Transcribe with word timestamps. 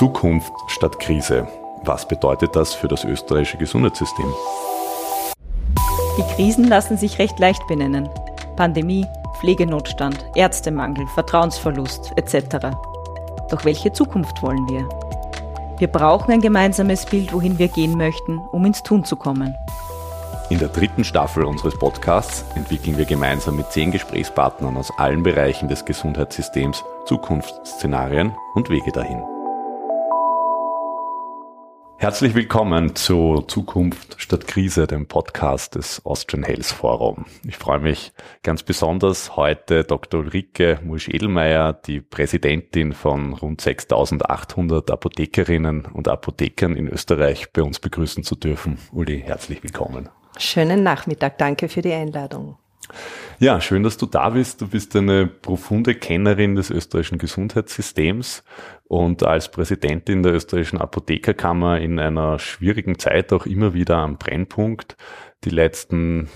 Zukunft 0.00 0.54
statt 0.68 0.98
Krise. 0.98 1.46
Was 1.84 2.08
bedeutet 2.08 2.56
das 2.56 2.72
für 2.72 2.88
das 2.88 3.04
österreichische 3.04 3.58
Gesundheitssystem? 3.58 4.32
Die 6.16 6.34
Krisen 6.34 6.64
lassen 6.64 6.96
sich 6.96 7.18
recht 7.18 7.38
leicht 7.38 7.66
benennen. 7.66 8.08
Pandemie, 8.56 9.06
Pflegenotstand, 9.40 10.24
Ärztemangel, 10.34 11.06
Vertrauensverlust 11.08 12.12
etc. 12.16 12.68
Doch 13.50 13.66
welche 13.66 13.92
Zukunft 13.92 14.42
wollen 14.42 14.66
wir? 14.70 14.88
Wir 15.78 15.88
brauchen 15.88 16.32
ein 16.32 16.40
gemeinsames 16.40 17.04
Bild, 17.04 17.34
wohin 17.34 17.58
wir 17.58 17.68
gehen 17.68 17.98
möchten, 17.98 18.38
um 18.52 18.64
ins 18.64 18.82
Tun 18.82 19.04
zu 19.04 19.16
kommen. 19.16 19.54
In 20.48 20.58
der 20.58 20.68
dritten 20.68 21.04
Staffel 21.04 21.44
unseres 21.44 21.78
Podcasts 21.78 22.46
entwickeln 22.54 22.96
wir 22.96 23.04
gemeinsam 23.04 23.56
mit 23.56 23.70
zehn 23.70 23.90
Gesprächspartnern 23.90 24.78
aus 24.78 24.90
allen 24.96 25.22
Bereichen 25.22 25.68
des 25.68 25.84
Gesundheitssystems 25.84 26.82
Zukunftsszenarien 27.04 28.34
und 28.54 28.70
Wege 28.70 28.92
dahin. 28.92 29.22
Herzlich 32.00 32.34
willkommen 32.34 32.96
zu 32.96 33.42
Zukunft 33.42 34.16
statt 34.16 34.46
Krise, 34.46 34.86
dem 34.86 35.06
Podcast 35.06 35.74
des 35.74 36.00
Austrian 36.06 36.44
Health 36.44 36.64
Forum. 36.64 37.26
Ich 37.46 37.58
freue 37.58 37.80
mich 37.80 38.14
ganz 38.42 38.62
besonders 38.62 39.36
heute 39.36 39.84
Dr. 39.84 40.20
Ulrike 40.20 40.80
Mursch-Edelmeier, 40.82 41.74
die 41.74 42.00
Präsidentin 42.00 42.94
von 42.94 43.34
rund 43.34 43.60
6800 43.60 44.90
Apothekerinnen 44.90 45.84
und 45.92 46.08
Apothekern 46.08 46.74
in 46.74 46.88
Österreich 46.88 47.52
bei 47.52 47.62
uns 47.62 47.78
begrüßen 47.78 48.24
zu 48.24 48.34
dürfen. 48.34 48.78
Uli, 48.92 49.20
herzlich 49.20 49.62
willkommen. 49.62 50.08
Schönen 50.38 50.82
Nachmittag, 50.82 51.36
danke 51.36 51.68
für 51.68 51.82
die 51.82 51.92
Einladung. 51.92 52.56
Ja, 53.38 53.60
schön, 53.60 53.82
dass 53.82 53.96
du 53.96 54.06
da 54.06 54.30
bist. 54.30 54.60
Du 54.60 54.68
bist 54.68 54.94
eine 54.96 55.26
profunde 55.26 55.94
Kennerin 55.94 56.56
des 56.56 56.70
österreichischen 56.70 57.18
Gesundheitssystems 57.18 58.44
und 58.84 59.22
als 59.22 59.50
Präsidentin 59.50 60.22
der 60.22 60.34
österreichischen 60.34 60.78
Apothekerkammer 60.78 61.80
in 61.80 61.98
einer 61.98 62.38
schwierigen 62.38 62.98
Zeit 62.98 63.32
auch 63.32 63.46
immer 63.46 63.72
wieder 63.74 63.96
am 63.98 64.18
Brennpunkt. 64.18 64.96
Die 65.44 65.50
letzten 65.50 66.28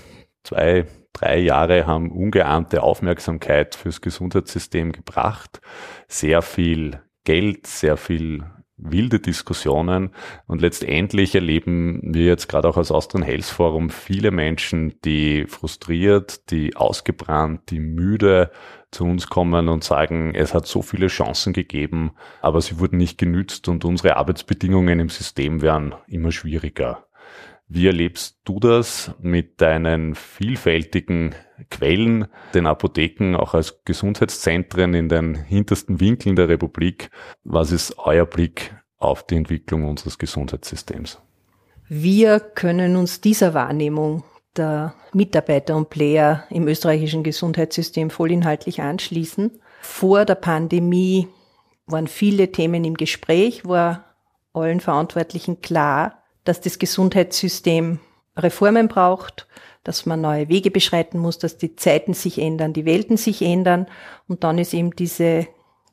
zwei, 0.43 0.85
drei 1.13 1.39
Jahre 1.39 1.85
haben 1.85 2.11
ungeahnte 2.11 2.81
Aufmerksamkeit 2.81 3.75
fürs 3.75 4.01
Gesundheitssystem 4.01 4.91
gebracht. 4.91 5.61
Sehr 6.07 6.41
viel 6.41 7.01
Geld, 7.23 7.67
sehr 7.67 7.97
viel 7.97 8.45
wilde 8.77 9.19
Diskussionen 9.19 10.11
und 10.47 10.61
letztendlich 10.61 11.33
erleben 11.33 12.01
wir 12.03 12.25
jetzt 12.25 12.47
gerade 12.47 12.67
auch 12.67 12.77
als 12.77 12.91
Austrian 12.91 13.23
Health 13.23 13.45
Forum 13.45 13.89
viele 13.89 14.31
Menschen, 14.31 14.99
die 15.05 15.45
frustriert, 15.47 16.51
die 16.51 16.75
ausgebrannt, 16.75 17.69
die 17.69 17.79
müde 17.79 18.51
zu 18.91 19.05
uns 19.05 19.27
kommen 19.27 19.69
und 19.69 19.83
sagen, 19.83 20.35
es 20.35 20.53
hat 20.53 20.67
so 20.67 20.81
viele 20.81 21.07
Chancen 21.07 21.53
gegeben, 21.53 22.11
aber 22.41 22.61
sie 22.61 22.79
wurden 22.79 22.97
nicht 22.97 23.17
genützt 23.17 23.67
und 23.67 23.85
unsere 23.85 24.17
Arbeitsbedingungen 24.17 24.99
im 24.99 25.09
System 25.09 25.61
werden 25.61 25.95
immer 26.07 26.31
schwieriger. 26.31 27.04
Wie 27.67 27.87
erlebst 27.87 28.37
du 28.43 28.59
das 28.59 29.11
mit 29.19 29.59
deinen 29.59 30.13
vielfältigen 30.13 31.33
Quellen, 31.71 32.27
den 32.53 32.67
Apotheken, 32.67 33.35
auch 33.35 33.55
als 33.55 33.83
Gesundheitszentren 33.85 34.93
in 34.93 35.09
den 35.09 35.35
hintersten 35.35 35.99
Winkeln 35.99 36.35
der 36.35 36.47
Republik? 36.47 37.09
Was 37.43 37.71
ist 37.71 37.97
euer 37.97 38.25
Blick 38.25 38.75
auf 38.97 39.25
die 39.25 39.35
Entwicklung 39.35 39.85
unseres 39.85 40.19
Gesundheitssystems? 40.19 41.19
Wir 41.87 42.39
können 42.39 42.95
uns 42.95 43.21
dieser 43.21 43.53
Wahrnehmung 43.55 44.23
der 44.55 44.93
Mitarbeiter 45.13 45.75
und 45.75 45.89
Player 45.89 46.43
im 46.49 46.67
österreichischen 46.67 47.23
Gesundheitssystem 47.23 48.09
vollinhaltlich 48.09 48.81
anschließen. 48.81 49.59
Vor 49.81 50.25
der 50.25 50.35
Pandemie 50.35 51.27
waren 51.87 52.07
viele 52.07 52.51
Themen 52.51 52.83
im 52.85 52.95
Gespräch, 52.95 53.65
war 53.65 54.15
allen 54.53 54.79
Verantwortlichen 54.79 55.61
klar, 55.61 56.23
dass 56.45 56.61
das 56.61 56.79
Gesundheitssystem 56.79 57.99
Reformen 58.37 58.87
braucht, 58.87 59.47
dass 59.83 60.05
man 60.05 60.21
neue 60.21 60.49
Wege 60.49 60.71
beschreiten 60.71 61.19
muss, 61.19 61.37
dass 61.37 61.57
die 61.57 61.75
Zeiten 61.75 62.13
sich 62.13 62.39
ändern, 62.39 62.73
die 62.73 62.85
Welten 62.85 63.17
sich 63.17 63.41
ändern. 63.41 63.87
Und 64.27 64.43
dann 64.43 64.57
ist 64.57 64.73
eben 64.73 64.95
diese 64.95 65.47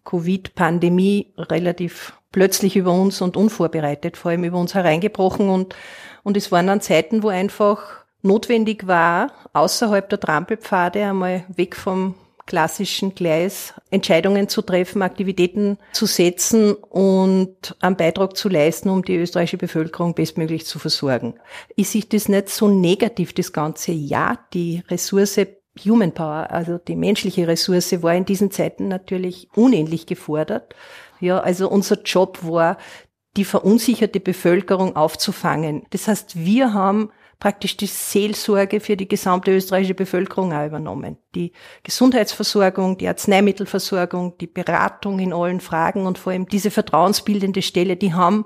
Covid-Pandemie 0.04 1.32
relativ 1.36 2.14
plötzlich 2.32 2.76
über 2.76 2.92
uns 2.92 3.20
und 3.20 3.36
unvorbereitet 3.36 4.16
vor 4.16 4.30
allem 4.30 4.44
über 4.44 4.58
uns 4.58 4.74
hereingebrochen. 4.74 5.48
Und, 5.48 5.76
und 6.22 6.36
es 6.36 6.50
waren 6.50 6.66
dann 6.66 6.80
Zeiten, 6.80 7.22
wo 7.22 7.28
einfach 7.28 8.02
notwendig 8.22 8.86
war, 8.86 9.32
außerhalb 9.52 10.08
der 10.08 10.20
Trampelpfade 10.20 11.04
einmal 11.04 11.44
weg 11.54 11.76
vom 11.76 12.14
klassischen 12.46 13.14
Gleis 13.14 13.74
Entscheidungen 13.90 14.48
zu 14.48 14.62
treffen, 14.62 15.02
Aktivitäten 15.02 15.78
zu 15.92 16.06
setzen 16.06 16.74
und 16.74 17.76
einen 17.80 17.96
Beitrag 17.96 18.36
zu 18.36 18.48
leisten, 18.48 18.88
um 18.88 19.02
die 19.02 19.16
österreichische 19.16 19.58
Bevölkerung 19.58 20.14
bestmöglich 20.14 20.66
zu 20.66 20.78
versorgen. 20.78 21.34
Ist 21.76 21.92
sich 21.92 22.08
das 22.08 22.28
nicht 22.28 22.48
so 22.48 22.68
negativ, 22.68 23.32
das 23.32 23.52
Ganze? 23.52 23.92
Ja, 23.92 24.38
die 24.52 24.82
Ressource 24.88 25.38
Human 25.84 26.12
Power, 26.12 26.50
also 26.50 26.78
die 26.78 26.96
menschliche 26.96 27.48
Ressource, 27.48 28.02
war 28.02 28.14
in 28.14 28.26
diesen 28.26 28.50
Zeiten 28.50 28.88
natürlich 28.88 29.48
unendlich 29.54 30.06
gefordert. 30.06 30.74
Ja, 31.20 31.40
also 31.40 31.70
unser 31.70 32.02
Job 32.02 32.40
war, 32.42 32.76
die 33.36 33.44
verunsicherte 33.44 34.20
Bevölkerung 34.20 34.96
aufzufangen. 34.96 35.86
Das 35.90 36.08
heißt, 36.08 36.44
wir 36.44 36.74
haben 36.74 37.10
praktisch 37.42 37.76
die 37.76 37.88
Seelsorge 37.88 38.78
für 38.78 38.96
die 38.96 39.08
gesamte 39.08 39.50
österreichische 39.50 39.94
Bevölkerung 39.94 40.52
auch 40.52 40.64
übernommen. 40.64 41.16
Die 41.34 41.50
Gesundheitsversorgung, 41.82 42.98
die 42.98 43.08
Arzneimittelversorgung, 43.08 44.38
die 44.38 44.46
Beratung 44.46 45.18
in 45.18 45.32
allen 45.32 45.58
Fragen 45.58 46.06
und 46.06 46.18
vor 46.18 46.30
allem 46.30 46.46
diese 46.46 46.70
vertrauensbildende 46.70 47.60
Stelle, 47.60 47.96
die 47.96 48.14
haben 48.14 48.44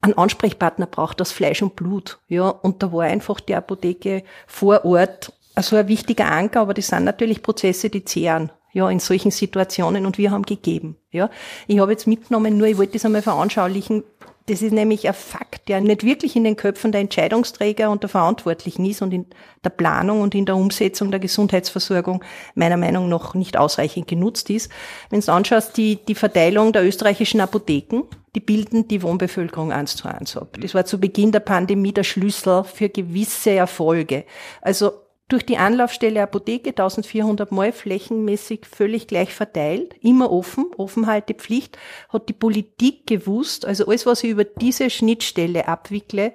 einen 0.00 0.18
Ansprechpartner 0.18 0.86
braucht 0.86 1.20
aus 1.20 1.30
Fleisch 1.30 1.62
und 1.62 1.76
Blut. 1.76 2.18
Ja, 2.26 2.48
und 2.48 2.82
da 2.82 2.92
war 2.92 3.04
einfach 3.04 3.38
die 3.38 3.54
Apotheke 3.54 4.24
vor 4.48 4.84
Ort 4.84 5.32
so 5.60 5.76
ein 5.76 5.86
wichtiger 5.86 6.26
Anker, 6.26 6.62
aber 6.62 6.74
das 6.74 6.88
sind 6.88 7.04
natürlich 7.04 7.44
Prozesse, 7.44 7.90
die 7.90 8.04
zehren. 8.04 8.50
Ja, 8.72 8.90
in 8.90 8.98
solchen 8.98 9.30
Situationen 9.30 10.04
und 10.04 10.18
wir 10.18 10.32
haben 10.32 10.42
gegeben. 10.42 10.96
Ja, 11.12 11.30
ich 11.68 11.78
habe 11.78 11.92
jetzt 11.92 12.08
mitgenommen, 12.08 12.58
nur 12.58 12.66
ich 12.66 12.76
wollte 12.76 12.94
das 12.94 13.04
einmal 13.04 13.22
veranschaulichen, 13.22 14.02
das 14.46 14.62
ist 14.62 14.72
nämlich 14.72 15.06
ein 15.06 15.14
Fakt, 15.14 15.68
der 15.68 15.80
nicht 15.80 16.04
wirklich 16.04 16.34
in 16.36 16.44
den 16.44 16.56
Köpfen 16.56 16.92
der 16.92 17.00
Entscheidungsträger 17.00 17.90
und 17.90 18.02
der 18.02 18.08
Verantwortlichen 18.08 18.84
ist 18.84 19.02
und 19.02 19.12
in 19.12 19.26
der 19.64 19.70
Planung 19.70 20.20
und 20.20 20.34
in 20.34 20.46
der 20.46 20.56
Umsetzung 20.56 21.10
der 21.10 21.20
Gesundheitsversorgung 21.20 22.24
meiner 22.54 22.76
Meinung 22.76 23.08
nach 23.08 23.34
nicht 23.34 23.56
ausreichend 23.56 24.08
genutzt 24.08 24.50
ist. 24.50 24.70
Wenn 25.10 25.20
du 25.20 25.32
anschaust, 25.32 25.76
die, 25.76 25.96
die 25.96 26.14
Verteilung 26.14 26.72
der 26.72 26.84
österreichischen 26.84 27.40
Apotheken, 27.40 28.02
die 28.34 28.40
bilden 28.40 28.88
die 28.88 29.02
Wohnbevölkerung 29.02 29.72
eins 29.72 29.94
zu 29.96 30.08
eins 30.08 30.36
ab. 30.36 30.56
Das 30.60 30.74
war 30.74 30.84
zu 30.86 30.98
Beginn 30.98 31.32
der 31.32 31.40
Pandemie 31.40 31.92
der 31.92 32.04
Schlüssel 32.04 32.64
für 32.64 32.88
gewisse 32.88 33.50
Erfolge. 33.50 34.24
Also 34.62 34.92
durch 35.28 35.46
die 35.46 35.56
Anlaufstelle 35.56 36.22
Apotheke 36.22 36.70
1400 36.70 37.52
Mal 37.52 37.72
flächenmäßig 37.72 38.66
völlig 38.66 39.06
gleich 39.06 39.32
verteilt, 39.32 39.94
immer 40.02 40.30
offen, 40.30 40.66
Offenhaltepflicht, 40.76 41.78
hat 42.10 42.28
die 42.28 42.34
Politik 42.34 43.06
gewusst, 43.06 43.64
also 43.64 43.86
alles, 43.86 44.04
was 44.04 44.24
ich 44.24 44.30
über 44.30 44.44
diese 44.44 44.90
Schnittstelle 44.90 45.68
abwickle, 45.68 46.34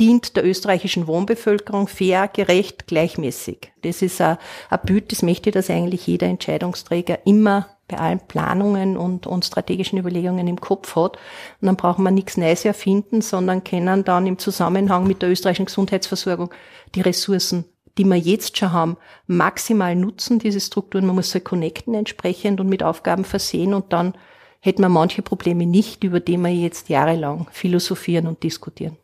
dient 0.00 0.34
der 0.36 0.46
österreichischen 0.46 1.06
Wohnbevölkerung 1.06 1.86
fair, 1.86 2.28
gerecht, 2.28 2.86
gleichmäßig. 2.86 3.72
Das 3.82 4.00
ist 4.00 4.20
ein, 4.22 4.38
ein 4.70 4.80
Bild, 4.84 5.12
das 5.12 5.20
möchte, 5.20 5.50
dass 5.50 5.68
eigentlich 5.68 6.06
jeder 6.06 6.26
Entscheidungsträger 6.26 7.18
immer 7.26 7.68
bei 7.86 7.98
allen 7.98 8.20
Planungen 8.20 8.96
und, 8.96 9.26
und 9.26 9.44
strategischen 9.44 9.98
Überlegungen 9.98 10.46
im 10.48 10.60
Kopf 10.60 10.96
hat. 10.96 11.18
Und 11.60 11.66
dann 11.66 11.76
brauchen 11.76 12.04
wir 12.04 12.10
nichts 12.10 12.38
Neues 12.38 12.64
erfinden, 12.64 13.20
sondern 13.20 13.62
können 13.62 14.04
dann 14.04 14.26
im 14.26 14.38
Zusammenhang 14.38 15.06
mit 15.06 15.20
der 15.20 15.30
österreichischen 15.30 15.66
Gesundheitsversorgung 15.66 16.50
die 16.94 17.02
Ressourcen 17.02 17.64
die 17.98 18.04
wir 18.04 18.16
jetzt 18.16 18.56
schon 18.56 18.72
haben, 18.72 18.96
maximal 19.26 19.94
nutzen, 19.96 20.38
diese 20.38 20.60
Strukturen. 20.60 21.06
Man 21.06 21.16
muss 21.16 21.30
sie 21.30 21.40
connecten 21.40 21.94
entsprechend 21.94 22.60
und 22.60 22.68
mit 22.68 22.82
Aufgaben 22.82 23.24
versehen 23.24 23.74
und 23.74 23.92
dann 23.92 24.14
hätten 24.60 24.82
wir 24.82 24.88
manche 24.88 25.22
Probleme 25.22 25.66
nicht, 25.66 26.04
über 26.04 26.20
die 26.20 26.36
wir 26.36 26.50
jetzt 26.50 26.88
jahrelang 26.88 27.46
philosophieren 27.50 28.26
und 28.26 28.42
diskutieren. 28.42 28.96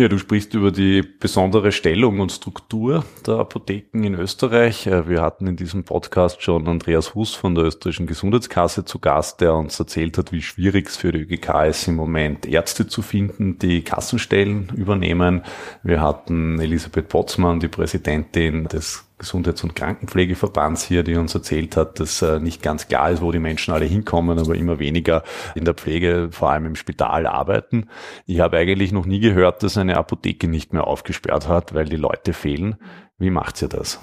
Ja, 0.00 0.06
du 0.06 0.16
sprichst 0.16 0.54
über 0.54 0.70
die 0.70 1.02
besondere 1.02 1.72
Stellung 1.72 2.20
und 2.20 2.30
Struktur 2.30 3.04
der 3.26 3.34
Apotheken 3.34 4.04
in 4.04 4.14
Österreich. 4.14 4.86
Äh, 4.86 5.08
wir 5.08 5.22
hatten 5.22 5.48
in 5.48 5.56
diesem 5.56 5.82
Podcast 5.82 6.40
schon 6.40 6.68
Andreas 6.68 7.16
Huss 7.16 7.34
von 7.34 7.56
der 7.56 7.64
österreichischen 7.64 8.06
Gesundheitskasse 8.06 8.84
zu 8.84 9.00
Gast, 9.00 9.40
der 9.40 9.56
uns 9.56 9.80
erzählt 9.80 10.16
hat, 10.16 10.30
wie 10.30 10.40
schwierig 10.40 10.86
es 10.86 10.96
für 10.96 11.10
die 11.10 11.22
ÖGK 11.22 11.66
ist, 11.68 11.88
im 11.88 11.96
Moment 11.96 12.46
Ärzte 12.46 12.86
zu 12.86 13.02
finden, 13.02 13.58
die 13.58 13.82
Kassenstellen 13.82 14.68
übernehmen. 14.76 15.42
Wir 15.82 16.00
hatten 16.00 16.60
Elisabeth 16.60 17.08
Potzmann, 17.08 17.58
die 17.58 17.66
Präsidentin 17.66 18.68
des 18.68 19.07
Gesundheits- 19.18 19.64
und 19.64 19.74
Krankenpflegeverbands 19.74 20.84
hier, 20.84 21.02
die 21.02 21.16
uns 21.16 21.34
erzählt 21.34 21.76
hat, 21.76 22.00
dass 22.00 22.22
äh, 22.22 22.38
nicht 22.38 22.62
ganz 22.62 22.88
klar 22.88 23.10
ist, 23.10 23.20
wo 23.20 23.32
die 23.32 23.38
Menschen 23.38 23.74
alle 23.74 23.84
hinkommen, 23.84 24.38
aber 24.38 24.54
immer 24.54 24.78
weniger 24.78 25.24
in 25.54 25.64
der 25.64 25.74
Pflege, 25.74 26.28
vor 26.30 26.50
allem 26.50 26.66
im 26.66 26.76
Spital 26.76 27.26
arbeiten. 27.26 27.88
Ich 28.26 28.40
habe 28.40 28.58
eigentlich 28.58 28.92
noch 28.92 29.06
nie 29.06 29.20
gehört, 29.20 29.62
dass 29.62 29.76
eine 29.76 29.96
Apotheke 29.96 30.48
nicht 30.48 30.72
mehr 30.72 30.86
aufgesperrt 30.86 31.48
hat, 31.48 31.74
weil 31.74 31.86
die 31.86 31.96
Leute 31.96 32.32
fehlen. 32.32 32.76
Wie 33.18 33.30
macht 33.30 33.60
ihr 33.62 33.68
das? 33.68 34.00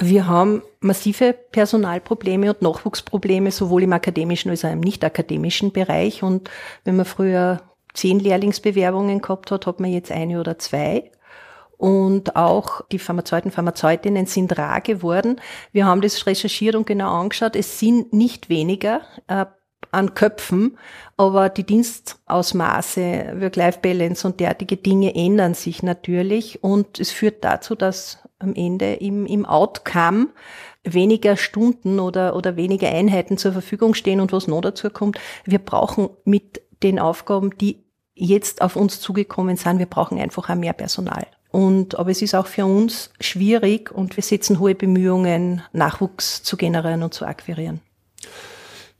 Wir 0.00 0.28
haben 0.28 0.62
massive 0.80 1.32
Personalprobleme 1.32 2.50
und 2.50 2.62
Nachwuchsprobleme, 2.62 3.50
sowohl 3.50 3.82
im 3.82 3.92
akademischen 3.92 4.50
als 4.50 4.64
auch 4.64 4.70
im 4.70 4.80
nicht-akademischen 4.80 5.72
Bereich. 5.72 6.22
Und 6.22 6.50
wenn 6.84 6.96
man 6.96 7.04
früher 7.04 7.62
zehn 7.94 8.20
Lehrlingsbewerbungen 8.20 9.20
gehabt 9.20 9.50
hat, 9.50 9.66
hat 9.66 9.80
man 9.80 9.90
jetzt 9.90 10.12
eine 10.12 10.38
oder 10.38 10.58
zwei. 10.58 11.10
Und 11.78 12.36
auch 12.36 12.82
die 12.90 12.98
Pharmazeuten, 12.98 13.52
Pharmazeutinnen 13.52 14.26
sind 14.26 14.58
rar 14.58 14.80
geworden. 14.80 15.40
Wir 15.72 15.86
haben 15.86 16.00
das 16.00 16.26
recherchiert 16.26 16.74
und 16.74 16.86
genau 16.86 17.20
angeschaut. 17.20 17.54
Es 17.54 17.78
sind 17.78 18.12
nicht 18.12 18.48
weniger 18.48 19.02
äh, 19.28 19.46
an 19.92 20.14
Köpfen, 20.14 20.76
aber 21.16 21.48
die 21.48 21.64
Dienstausmaße, 21.64 23.36
Work-Life-Balance 23.38 24.26
und 24.26 24.40
derartige 24.40 24.76
Dinge 24.76 25.14
ändern 25.14 25.54
sich 25.54 25.82
natürlich 25.82 26.62
und 26.62 26.98
es 26.98 27.10
führt 27.10 27.44
dazu, 27.44 27.74
dass 27.74 28.18
am 28.38 28.54
Ende 28.54 28.94
im, 28.94 29.24
im 29.26 29.46
Outcome 29.46 30.28
weniger 30.84 31.36
Stunden 31.36 32.00
oder, 32.00 32.36
oder 32.36 32.56
weniger 32.56 32.88
Einheiten 32.88 33.38
zur 33.38 33.52
Verfügung 33.52 33.94
stehen 33.94 34.20
und 34.20 34.32
was 34.32 34.46
noch 34.46 34.60
dazu 34.60 34.90
kommt, 34.90 35.18
wir 35.44 35.58
brauchen 35.58 36.10
mit 36.24 36.60
den 36.82 36.98
Aufgaben, 36.98 37.56
die 37.56 37.84
jetzt 38.14 38.62
auf 38.62 38.76
uns 38.76 39.00
zugekommen 39.00 39.56
sind, 39.56 39.78
wir 39.78 39.86
brauchen 39.86 40.18
einfach 40.18 40.50
auch 40.50 40.54
mehr 40.54 40.72
Personal. 40.72 41.26
Und, 41.50 41.98
aber 41.98 42.10
es 42.10 42.22
ist 42.22 42.34
auch 42.34 42.46
für 42.46 42.66
uns 42.66 43.10
schwierig 43.20 43.90
und 43.90 44.16
wir 44.16 44.22
setzen 44.22 44.58
hohe 44.58 44.74
Bemühungen, 44.74 45.62
Nachwuchs 45.72 46.42
zu 46.42 46.56
generieren 46.56 47.02
und 47.02 47.14
zu 47.14 47.24
akquirieren. 47.24 47.80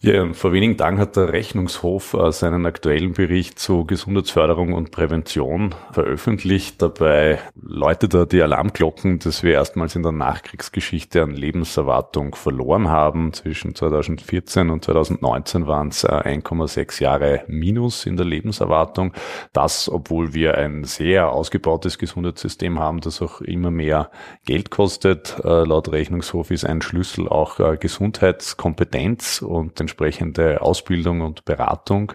Ja, 0.00 0.32
vor 0.32 0.52
wenigen 0.52 0.76
Tagen 0.76 1.00
hat 1.00 1.16
der 1.16 1.32
Rechnungshof 1.32 2.14
äh, 2.14 2.30
seinen 2.30 2.66
aktuellen 2.66 3.14
Bericht 3.14 3.58
zu 3.58 3.84
Gesundheitsförderung 3.84 4.72
und 4.72 4.92
Prävention 4.92 5.74
veröffentlicht. 5.90 6.80
Dabei 6.80 7.40
läutet 7.60 8.14
er 8.14 8.26
die 8.26 8.40
Alarmglocken, 8.40 9.18
dass 9.18 9.42
wir 9.42 9.54
erstmals 9.54 9.96
in 9.96 10.04
der 10.04 10.12
Nachkriegsgeschichte 10.12 11.20
an 11.20 11.32
Lebenserwartung 11.32 12.36
verloren 12.36 12.88
haben. 12.88 13.32
Zwischen 13.32 13.74
2014 13.74 14.70
und 14.70 14.84
2019 14.84 15.66
waren 15.66 15.88
es 15.88 16.06
1,6 16.06 17.02
Jahre 17.02 17.42
Minus 17.48 18.06
in 18.06 18.16
der 18.16 18.26
Lebenserwartung. 18.26 19.14
Das, 19.52 19.88
obwohl 19.88 20.32
wir 20.32 20.56
ein 20.58 20.84
sehr 20.84 21.32
ausgebautes 21.32 21.98
Gesundheitssystem 21.98 22.78
haben, 22.78 23.00
das 23.00 23.20
auch 23.20 23.40
immer 23.40 23.72
mehr 23.72 24.12
Geld 24.44 24.70
kostet. 24.70 25.40
Äh, 25.42 25.64
laut 25.64 25.90
Rechnungshof 25.90 26.52
ist 26.52 26.64
ein 26.64 26.82
Schlüssel 26.82 27.28
auch 27.28 27.58
äh, 27.58 27.76
Gesundheitskompetenz 27.76 29.42
und 29.42 29.87
entsprechende 29.88 30.60
Ausbildung 30.60 31.22
und 31.22 31.46
Beratung. 31.46 32.12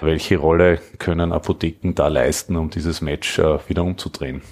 Welche 0.00 0.38
Rolle 0.38 0.78
können 0.98 1.32
Apotheken 1.32 1.92
da 1.94 2.06
leisten, 2.06 2.56
um 2.56 2.70
dieses 2.70 3.00
Match 3.00 3.38
äh, 3.38 3.58
wieder 3.68 3.82
umzudrehen? 3.82 4.42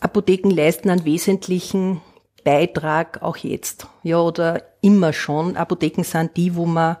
Apotheken 0.00 0.50
leisten 0.50 0.88
einen 0.88 1.04
wesentlichen 1.04 2.00
Beitrag 2.42 3.22
auch 3.22 3.36
jetzt. 3.36 3.88
Ja, 4.02 4.18
oder 4.20 4.62
immer 4.80 5.12
schon. 5.12 5.56
Apotheken 5.56 6.04
sind 6.04 6.36
die, 6.36 6.54
wo 6.54 6.64
man 6.64 6.96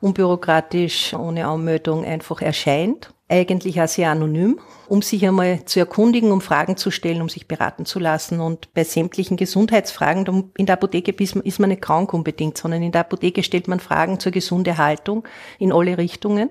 unbürokratisch, 0.00 1.14
ohne 1.14 1.46
Anmeldung 1.46 2.04
einfach 2.04 2.40
erscheint 2.40 3.12
eigentlich 3.30 3.80
auch 3.80 3.88
sehr 3.88 4.10
anonym, 4.10 4.58
um 4.88 5.02
sich 5.02 5.24
einmal 5.24 5.64
zu 5.64 5.78
erkundigen, 5.78 6.32
um 6.32 6.40
Fragen 6.40 6.76
zu 6.76 6.90
stellen, 6.90 7.22
um 7.22 7.28
sich 7.28 7.46
beraten 7.46 7.86
zu 7.86 8.00
lassen. 8.00 8.40
Und 8.40 8.74
bei 8.74 8.82
sämtlichen 8.82 9.36
Gesundheitsfragen, 9.36 10.50
in 10.56 10.66
der 10.66 10.74
Apotheke 10.74 11.14
ist 11.22 11.60
man 11.60 11.70
nicht 11.70 11.82
krank 11.82 12.12
unbedingt, 12.12 12.58
sondern 12.58 12.82
in 12.82 12.90
der 12.90 13.02
Apotheke 13.02 13.42
stellt 13.44 13.68
man 13.68 13.78
Fragen 13.78 14.18
zur 14.18 14.32
gesunden 14.32 14.76
Haltung 14.76 15.26
in 15.58 15.72
alle 15.72 15.96
Richtungen 15.96 16.50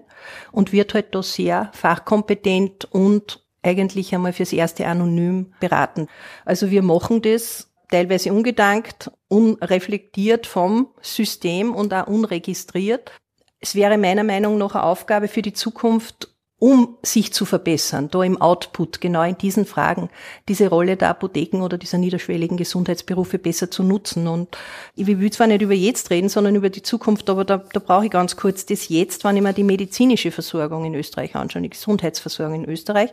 und 0.51 0.71
wird 0.71 0.93
halt 0.93 1.13
da 1.13 1.21
sehr 1.21 1.69
fachkompetent 1.73 2.85
und 2.85 3.43
eigentlich 3.61 4.15
einmal 4.15 4.31
fürs 4.31 4.53
erste 4.53 4.87
anonym 4.87 5.53
beraten. 5.59 6.07
Also 6.45 6.71
wir 6.71 6.81
machen 6.81 7.21
das 7.21 7.69
teilweise 7.91 8.31
ungedankt, 8.31 9.11
unreflektiert 9.27 10.47
vom 10.47 10.87
System 11.01 11.75
und 11.75 11.93
auch 11.93 12.07
unregistriert. 12.07 13.11
Es 13.59 13.75
wäre 13.75 13.97
meiner 13.97 14.23
Meinung 14.23 14.57
nach 14.57 14.75
eine 14.75 14.83
Aufgabe 14.83 15.27
für 15.27 15.41
die 15.41 15.51
Zukunft, 15.51 16.29
um 16.59 16.97
sich 17.01 17.31
zu 17.31 17.45
verbessern, 17.45 18.09
da 18.11 18.21
im 18.21 18.39
Output, 18.39 18.99
genau 18.99 19.23
in 19.23 19.37
diesen 19.37 19.65
Fragen, 19.65 20.09
diese 20.49 20.67
Rolle 20.67 20.97
der 20.97 21.09
Apotheken 21.09 21.61
oder 21.61 21.77
dieser 21.77 21.97
niederschwelligen 21.97 22.57
Gesundheitsberufe 22.57 23.39
besser 23.39 23.71
zu 23.71 23.81
nutzen. 23.81 24.27
Und 24.27 24.57
ich 24.95 25.07
will 25.07 25.31
zwar 25.31 25.47
nicht 25.47 25.61
über 25.61 25.73
jetzt 25.73 26.09
reden, 26.09 26.27
sondern 26.27 26.55
über 26.55 26.69
die 26.69 26.81
Zukunft, 26.81 27.29
aber 27.29 27.45
da, 27.45 27.57
da 27.57 27.79
brauche 27.79 28.05
ich 28.05 28.11
ganz 28.11 28.35
kurz 28.35 28.65
das 28.65 28.89
jetzt, 28.89 29.23
wenn 29.23 29.37
ich 29.37 29.41
mir 29.41 29.53
die 29.53 29.63
medizinische 29.63 30.31
Versorgung 30.31 30.83
in 30.83 30.95
Österreich 30.95 31.35
anschaue, 31.35 31.61
die 31.61 31.69
Gesundheitsversorgung 31.69 32.63
in 32.63 32.69
Österreich, 32.69 33.11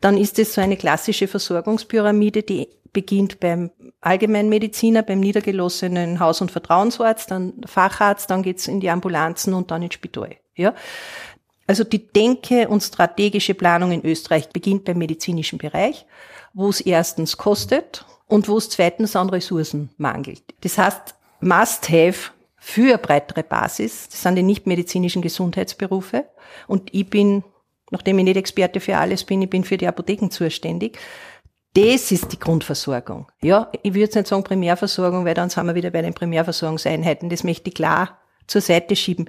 dann 0.00 0.16
ist 0.16 0.38
es 0.38 0.54
so 0.54 0.60
eine 0.60 0.76
klassische 0.76 1.26
Versorgungspyramide, 1.26 2.44
die 2.44 2.68
beginnt 2.92 3.40
beim 3.40 3.72
Allgemeinmediziner, 4.00 5.02
beim 5.02 5.18
niedergelassenen 5.18 6.20
Haus- 6.20 6.40
und 6.40 6.52
Vertrauensarzt, 6.52 7.30
dann 7.30 7.54
Facharzt, 7.66 8.30
dann 8.30 8.42
geht's 8.42 8.68
in 8.68 8.78
die 8.78 8.88
Ambulanzen 8.88 9.52
und 9.52 9.72
dann 9.72 9.82
ins 9.82 9.94
Spital. 9.94 10.36
Ja, 10.56 10.72
also 11.66 11.84
die 11.84 12.06
Denke 12.06 12.68
und 12.68 12.82
strategische 12.82 13.54
Planung 13.54 13.92
in 13.92 14.04
Österreich 14.04 14.50
beginnt 14.50 14.84
beim 14.84 14.98
medizinischen 14.98 15.58
Bereich, 15.58 16.06
wo 16.52 16.68
es 16.68 16.80
erstens 16.80 17.36
kostet 17.36 18.04
und 18.26 18.48
wo 18.48 18.58
es 18.58 18.68
zweitens 18.68 19.16
an 19.16 19.30
Ressourcen 19.30 19.90
mangelt. 19.96 20.42
Das 20.60 20.78
heißt, 20.78 21.14
Must-Have 21.40 22.32
für 22.56 22.98
breitere 22.98 23.42
Basis, 23.42 24.08
das 24.08 24.22
sind 24.22 24.36
die 24.36 24.42
nichtmedizinischen 24.42 25.22
Gesundheitsberufe. 25.22 26.24
Und 26.66 26.94
ich 26.94 27.08
bin, 27.08 27.44
nachdem 27.90 28.18
ich 28.18 28.24
nicht 28.24 28.36
Experte 28.36 28.80
für 28.80 28.96
alles 28.96 29.24
bin, 29.24 29.42
ich 29.42 29.50
bin 29.50 29.64
für 29.64 29.76
die 29.76 29.86
Apotheken 29.86 30.30
zuständig. 30.30 30.98
Das 31.74 32.12
ist 32.12 32.32
die 32.32 32.38
Grundversorgung. 32.38 33.26
Ja, 33.42 33.70
ich 33.82 33.92
würde 33.92 34.00
jetzt 34.00 34.14
nicht 34.14 34.28
sagen 34.28 34.44
Primärversorgung, 34.44 35.24
weil 35.24 35.34
dann 35.34 35.50
sind 35.50 35.66
wir 35.66 35.74
wieder 35.74 35.90
bei 35.90 36.02
den 36.02 36.14
Primärversorgungseinheiten. 36.14 37.28
Das 37.28 37.42
möchte 37.42 37.68
ich 37.68 37.74
klar 37.74 38.18
zur 38.46 38.60
Seite 38.60 38.94
schieben. 38.96 39.28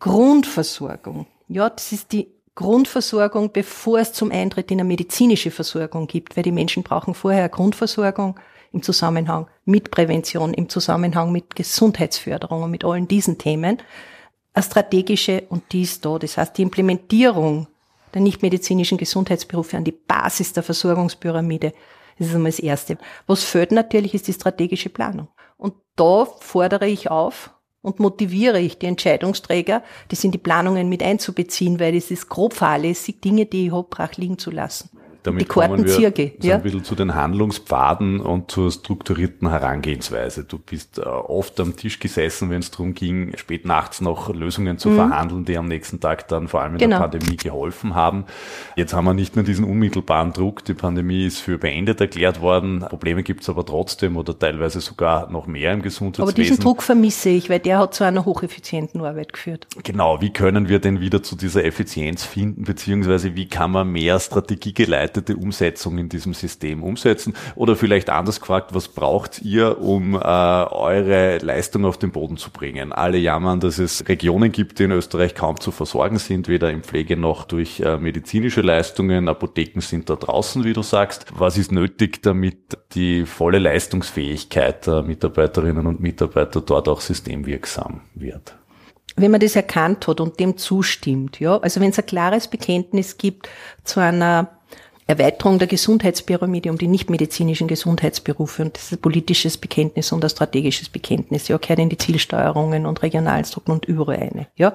Grundversorgung 0.00 1.26
ja, 1.48 1.70
das 1.70 1.92
ist 1.92 2.12
die 2.12 2.28
Grundversorgung, 2.54 3.52
bevor 3.52 3.98
es 3.98 4.12
zum 4.12 4.30
Eintritt 4.30 4.70
in 4.70 4.80
eine 4.80 4.88
medizinische 4.88 5.50
Versorgung 5.50 6.06
gibt, 6.06 6.36
weil 6.36 6.44
die 6.44 6.52
Menschen 6.52 6.82
brauchen 6.82 7.14
vorher 7.14 7.48
Grundversorgung 7.48 8.38
im 8.72 8.82
Zusammenhang 8.82 9.48
mit 9.64 9.90
Prävention, 9.90 10.54
im 10.54 10.68
Zusammenhang 10.68 11.32
mit 11.32 11.56
Gesundheitsförderung 11.56 12.62
und 12.62 12.70
mit 12.70 12.84
allen 12.84 13.08
diesen 13.08 13.38
Themen. 13.38 13.78
Eine 14.52 14.62
strategische 14.62 15.44
und 15.48 15.72
die 15.72 15.82
ist 15.82 16.04
da. 16.04 16.18
Das 16.18 16.36
heißt, 16.36 16.56
die 16.56 16.62
Implementierung 16.62 17.66
der 18.12 18.22
nichtmedizinischen 18.22 18.98
Gesundheitsberufe 18.98 19.76
an 19.76 19.84
die 19.84 19.92
Basis 19.92 20.52
der 20.52 20.62
Versorgungspyramide, 20.62 21.72
das 22.18 22.28
ist 22.28 22.34
einmal 22.34 22.52
das 22.52 22.60
Erste. 22.60 22.98
Was 23.26 23.42
fehlt 23.42 23.72
natürlich, 23.72 24.14
ist 24.14 24.28
die 24.28 24.32
strategische 24.32 24.88
Planung. 24.88 25.28
Und 25.56 25.74
da 25.96 26.24
fordere 26.24 26.86
ich 26.86 27.10
auf, 27.10 27.50
und 27.84 28.00
motiviere 28.00 28.58
ich 28.58 28.78
die 28.78 28.86
Entscheidungsträger, 28.86 29.82
das 30.08 30.24
in 30.24 30.32
die 30.32 30.38
Planungen 30.38 30.88
mit 30.88 31.02
einzubeziehen, 31.02 31.78
weil 31.78 31.94
es 31.94 32.10
ist 32.10 32.28
grob 32.28 32.54
fahrlässig, 32.54 33.20
Dinge, 33.20 33.46
die 33.46 33.66
ich 33.66 33.72
habe, 33.72 33.86
brach 33.88 34.16
liegen 34.16 34.38
zu 34.38 34.50
lassen 34.50 34.90
damit 35.24 35.42
die 35.42 35.46
kommen 35.46 35.84
wir 35.84 35.90
so 35.90 36.00
ja? 36.00 36.56
ein 36.56 36.62
bisschen 36.62 36.84
zu 36.84 36.94
den 36.94 37.14
Handlungspfaden 37.14 38.20
und 38.20 38.50
zur 38.50 38.70
strukturierten 38.70 39.48
Herangehensweise. 39.48 40.44
Du 40.44 40.58
bist 40.58 40.98
äh, 40.98 41.02
oft 41.02 41.58
am 41.60 41.76
Tisch 41.76 41.98
gesessen, 41.98 42.50
wenn 42.50 42.60
es 42.60 42.70
darum 42.70 42.92
ging, 42.92 43.34
spät 43.36 43.64
nachts 43.64 44.02
noch 44.02 44.32
Lösungen 44.32 44.76
zu 44.76 44.90
mhm. 44.90 44.96
verhandeln, 44.96 45.44
die 45.46 45.56
am 45.56 45.66
nächsten 45.66 45.98
Tag 45.98 46.28
dann 46.28 46.46
vor 46.46 46.60
allem 46.60 46.74
in 46.74 46.78
genau. 46.78 46.98
der 46.98 47.08
Pandemie 47.08 47.36
geholfen 47.36 47.94
haben. 47.94 48.26
Jetzt 48.76 48.92
haben 48.92 49.06
wir 49.06 49.14
nicht 49.14 49.34
mehr 49.34 49.46
diesen 49.46 49.64
unmittelbaren 49.64 50.34
Druck. 50.34 50.62
Die 50.66 50.74
Pandemie 50.74 51.24
ist 51.24 51.38
für 51.38 51.56
beendet 51.56 52.02
erklärt 52.02 52.42
worden. 52.42 52.80
Probleme 52.80 53.22
gibt 53.22 53.42
es 53.42 53.48
aber 53.48 53.64
trotzdem 53.64 54.18
oder 54.18 54.38
teilweise 54.38 54.82
sogar 54.82 55.30
noch 55.30 55.46
mehr 55.46 55.72
im 55.72 55.80
Gesundheitswesen. 55.80 56.28
Aber 56.28 56.32
diesen 56.34 56.58
Druck 56.58 56.82
vermisse 56.82 57.30
ich, 57.30 57.48
weil 57.48 57.60
der 57.60 57.78
hat 57.78 57.94
zu 57.94 58.04
einer 58.04 58.26
hocheffizienten 58.26 59.00
Arbeit 59.00 59.32
geführt. 59.32 59.66
Genau. 59.82 60.20
Wie 60.20 60.34
können 60.34 60.68
wir 60.68 60.80
denn 60.80 61.00
wieder 61.00 61.22
zu 61.22 61.34
dieser 61.34 61.64
Effizienz 61.64 62.24
finden, 62.24 62.64
beziehungsweise 62.64 63.34
wie 63.34 63.48
kann 63.48 63.70
man 63.70 63.88
mehr 63.88 64.20
strategiegeleitet 64.20 65.13
geleitete 65.14 65.36
Umsetzung 65.36 65.98
in 65.98 66.08
diesem 66.08 66.34
System 66.34 66.82
umsetzen? 66.82 67.34
Oder 67.54 67.76
vielleicht 67.76 68.10
anders 68.10 68.40
gefragt, 68.40 68.74
was 68.74 68.88
braucht 68.88 69.42
ihr, 69.42 69.80
um 69.80 70.14
äh, 70.14 70.18
eure 70.18 71.38
Leistung 71.38 71.84
auf 71.84 71.96
den 71.96 72.10
Boden 72.10 72.36
zu 72.36 72.50
bringen? 72.50 72.92
Alle 72.92 73.18
jammern, 73.18 73.60
dass 73.60 73.78
es 73.78 74.06
Regionen 74.08 74.52
gibt, 74.52 74.78
die 74.78 74.84
in 74.84 74.90
Österreich 74.90 75.34
kaum 75.34 75.60
zu 75.60 75.70
versorgen 75.70 76.18
sind, 76.18 76.48
weder 76.48 76.70
in 76.70 76.82
Pflege 76.82 77.16
noch 77.16 77.44
durch 77.44 77.80
äh, 77.80 77.96
medizinische 77.96 78.60
Leistungen. 78.60 79.28
Apotheken 79.28 79.80
sind 79.80 80.10
da 80.10 80.16
draußen, 80.16 80.64
wie 80.64 80.72
du 80.72 80.82
sagst. 80.82 81.26
Was 81.36 81.56
ist 81.56 81.72
nötig, 81.72 82.22
damit 82.22 82.78
die 82.94 83.24
volle 83.24 83.58
Leistungsfähigkeit 83.58 84.86
der 84.86 85.02
Mitarbeiterinnen 85.02 85.86
und 85.86 86.00
Mitarbeiter 86.00 86.60
dort 86.60 86.88
auch 86.88 87.00
systemwirksam 87.00 88.02
wird? 88.14 88.56
wenn 89.16 89.30
man 89.30 89.40
das 89.40 89.54
erkannt 89.54 90.08
hat 90.08 90.20
und 90.20 90.40
dem 90.40 90.56
zustimmt, 90.56 91.38
ja, 91.38 91.58
also 91.58 91.80
wenn 91.80 91.90
es 91.90 91.98
ein 91.98 92.06
klares 92.06 92.48
Bekenntnis 92.48 93.16
gibt 93.16 93.48
zu 93.84 94.00
einer 94.00 94.50
Erweiterung 95.06 95.58
der 95.58 95.68
Gesundheitspyramide 95.68 96.70
um 96.70 96.78
die 96.78 96.86
nichtmedizinischen 96.86 97.68
Gesundheitsberufe 97.68 98.62
und 98.62 98.76
das 98.76 98.84
ist 98.84 98.92
ein 98.92 99.00
politisches 99.02 99.58
Bekenntnis 99.58 100.12
und 100.12 100.24
ein 100.24 100.30
strategisches 100.30 100.88
Bekenntnis. 100.88 101.48
Ja, 101.48 101.58
gehört 101.58 101.78
in 101.78 101.90
die 101.90 101.98
Zielsteuerungen 101.98 102.86
und 102.86 103.02
regionalen 103.02 103.44
Strukturen 103.44 103.76
und 103.76 103.84
überall 103.84 104.20
eine. 104.20 104.46
Ja, 104.56 104.72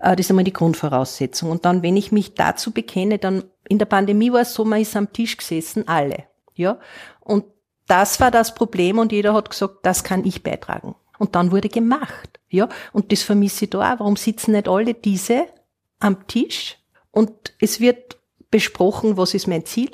äh, 0.00 0.16
das 0.16 0.26
ist 0.26 0.30
einmal 0.30 0.44
die 0.44 0.52
Grundvoraussetzung. 0.52 1.50
Und 1.50 1.64
dann, 1.64 1.82
wenn 1.82 1.96
ich 1.96 2.10
mich 2.10 2.34
dazu 2.34 2.72
bekenne, 2.72 3.18
dann 3.18 3.44
in 3.68 3.78
der 3.78 3.86
Pandemie 3.86 4.32
war 4.32 4.40
es 4.40 4.54
so, 4.54 4.64
man 4.64 4.80
ist 4.80 4.96
am 4.96 5.12
Tisch 5.12 5.36
gesessen, 5.36 5.86
alle. 5.86 6.24
Ja, 6.54 6.78
und 7.20 7.44
das 7.86 8.18
war 8.18 8.32
das 8.32 8.54
Problem 8.54 8.98
und 8.98 9.12
jeder 9.12 9.34
hat 9.34 9.50
gesagt, 9.50 9.78
das 9.82 10.02
kann 10.02 10.24
ich 10.24 10.42
beitragen. 10.42 10.96
Und 11.18 11.36
dann 11.36 11.52
wurde 11.52 11.68
gemacht. 11.68 12.40
Ja, 12.48 12.68
und 12.92 13.12
das 13.12 13.22
vermisse 13.22 13.66
ich 13.66 13.70
da 13.70 13.94
auch. 13.94 14.00
Warum 14.00 14.16
sitzen 14.16 14.52
nicht 14.52 14.68
alle 14.68 14.94
diese 14.94 15.46
am 16.00 16.26
Tisch 16.26 16.78
und 17.12 17.52
es 17.60 17.78
wird 17.78 18.19
besprochen, 18.50 19.16
was 19.16 19.34
ist 19.34 19.46
mein 19.46 19.64
Ziel? 19.64 19.90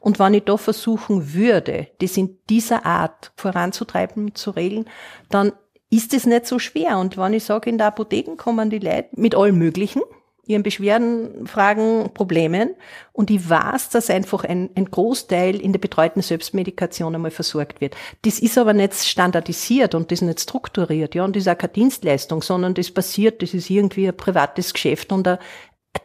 Und 0.00 0.18
wenn 0.18 0.34
ich 0.34 0.44
da 0.44 0.56
versuchen 0.56 1.34
würde, 1.34 1.88
das 1.98 2.16
in 2.16 2.38
dieser 2.48 2.86
Art 2.86 3.32
voranzutreiben, 3.36 4.34
zu 4.34 4.50
regeln, 4.50 4.88
dann 5.30 5.52
ist 5.90 6.14
es 6.14 6.26
nicht 6.26 6.46
so 6.46 6.58
schwer. 6.58 6.98
Und 6.98 7.16
wenn 7.16 7.32
ich 7.32 7.44
sage, 7.44 7.70
in 7.70 7.78
der 7.78 7.88
Apotheken 7.88 8.36
kommen 8.36 8.70
die 8.70 8.78
Leute 8.78 9.08
mit 9.12 9.34
allem 9.34 9.58
Möglichen, 9.58 10.02
ihren 10.48 10.62
Beschwerden, 10.62 11.46
Fragen, 11.46 12.10
Problemen. 12.14 12.74
Und 13.12 13.30
ich 13.30 13.48
weiß, 13.48 13.90
dass 13.90 14.08
einfach 14.08 14.44
ein, 14.44 14.70
ein 14.74 14.86
Großteil 14.86 15.60
in 15.60 15.72
der 15.72 15.78
betreuten 15.78 16.22
Selbstmedikation 16.22 17.14
einmal 17.14 17.30
versorgt 17.30 17.80
wird. 17.80 17.94
Das 18.22 18.38
ist 18.38 18.56
aber 18.56 18.72
nicht 18.72 18.94
standardisiert 18.94 19.94
und 19.94 20.10
das 20.10 20.22
nicht 20.22 20.40
strukturiert, 20.40 21.14
ja, 21.14 21.24
und 21.24 21.36
das 21.36 21.42
ist 21.42 21.48
auch 21.48 21.58
keine 21.58 21.74
Dienstleistung, 21.74 22.42
sondern 22.42 22.74
das 22.74 22.90
passiert, 22.90 23.42
das 23.42 23.52
ist 23.52 23.68
irgendwie 23.68 24.08
ein 24.08 24.16
privates 24.16 24.72
Geschäft 24.72 25.12
und 25.12 25.28
ein, 25.28 25.38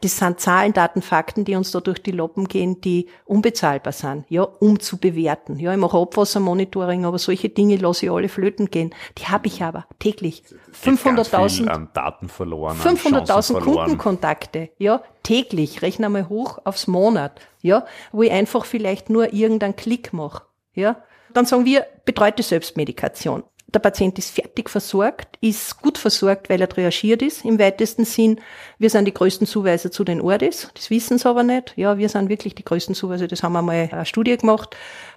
das 0.01 0.17
sind 0.17 0.39
Zahlen, 0.39 0.73
Daten, 0.73 1.01
Fakten, 1.01 1.45
die 1.45 1.55
uns 1.55 1.71
da 1.71 1.79
durch 1.79 2.01
die 2.01 2.11
Loppen 2.11 2.47
gehen, 2.47 2.81
die 2.81 3.09
unbezahlbar 3.25 3.93
sind, 3.93 4.25
ja, 4.29 4.43
um 4.43 4.79
zu 4.79 4.97
bewerten. 4.97 5.59
Ja, 5.59 5.71
ich 5.71 5.77
mache 5.79 5.97
Abwassermonitoring, 5.97 7.05
aber 7.05 7.19
solche 7.19 7.49
Dinge 7.49 7.77
lasse 7.77 8.05
ich 8.05 8.11
alle 8.11 8.29
flöten 8.29 8.69
gehen. 8.69 8.93
Die 9.17 9.25
habe 9.25 9.47
ich 9.47 9.63
aber 9.63 9.85
täglich. 9.99 10.43
500.000 10.83 11.93
Daten 11.93 12.29
verloren. 12.29 12.77
500.000 12.77 13.59
Kundenkontakte, 13.59 14.69
ja, 14.77 15.01
täglich. 15.23 15.81
Rechne 15.81 16.09
mal 16.09 16.29
hoch 16.29 16.59
aufs 16.63 16.87
Monat, 16.87 17.41
ja, 17.61 17.85
wo 18.11 18.23
ich 18.23 18.31
einfach 18.31 18.65
vielleicht 18.65 19.09
nur 19.09 19.33
irgendeinen 19.33 19.75
Klick 19.75 20.13
mache, 20.13 20.43
ja. 20.73 20.97
Dann 21.33 21.45
sagen 21.45 21.65
wir 21.65 21.87
betreute 22.05 22.43
Selbstmedikation 22.43 23.43
der 23.73 23.79
Patient 23.79 24.17
ist 24.19 24.29
fertig 24.29 24.69
versorgt, 24.69 25.37
ist 25.41 25.81
gut 25.81 25.97
versorgt, 25.97 26.49
weil 26.49 26.61
er 26.61 26.69
triagiert 26.69 27.21
ist, 27.21 27.43
im 27.43 27.57
weitesten 27.59 28.05
Sinn. 28.05 28.39
Wir 28.77 28.89
sind 28.89 29.05
die 29.05 29.13
größten 29.13 29.47
Zuweiser 29.47 29.91
zu 29.91 30.03
den 30.03 30.21
Ordis, 30.21 30.69
das 30.75 30.89
wissen 30.89 31.17
sie 31.17 31.27
aber 31.27 31.43
nicht. 31.43 31.73
Ja, 31.75 31.97
wir 31.97 32.09
sind 32.09 32.29
wirklich 32.29 32.55
die 32.55 32.63
größten 32.63 32.95
Zuweiser, 32.95 33.27
das 33.27 33.43
haben 33.43 33.53
wir 33.53 33.61
mal 33.61 33.89
eine 33.91 34.05
Studie 34.05 34.37
gemacht. 34.37 34.75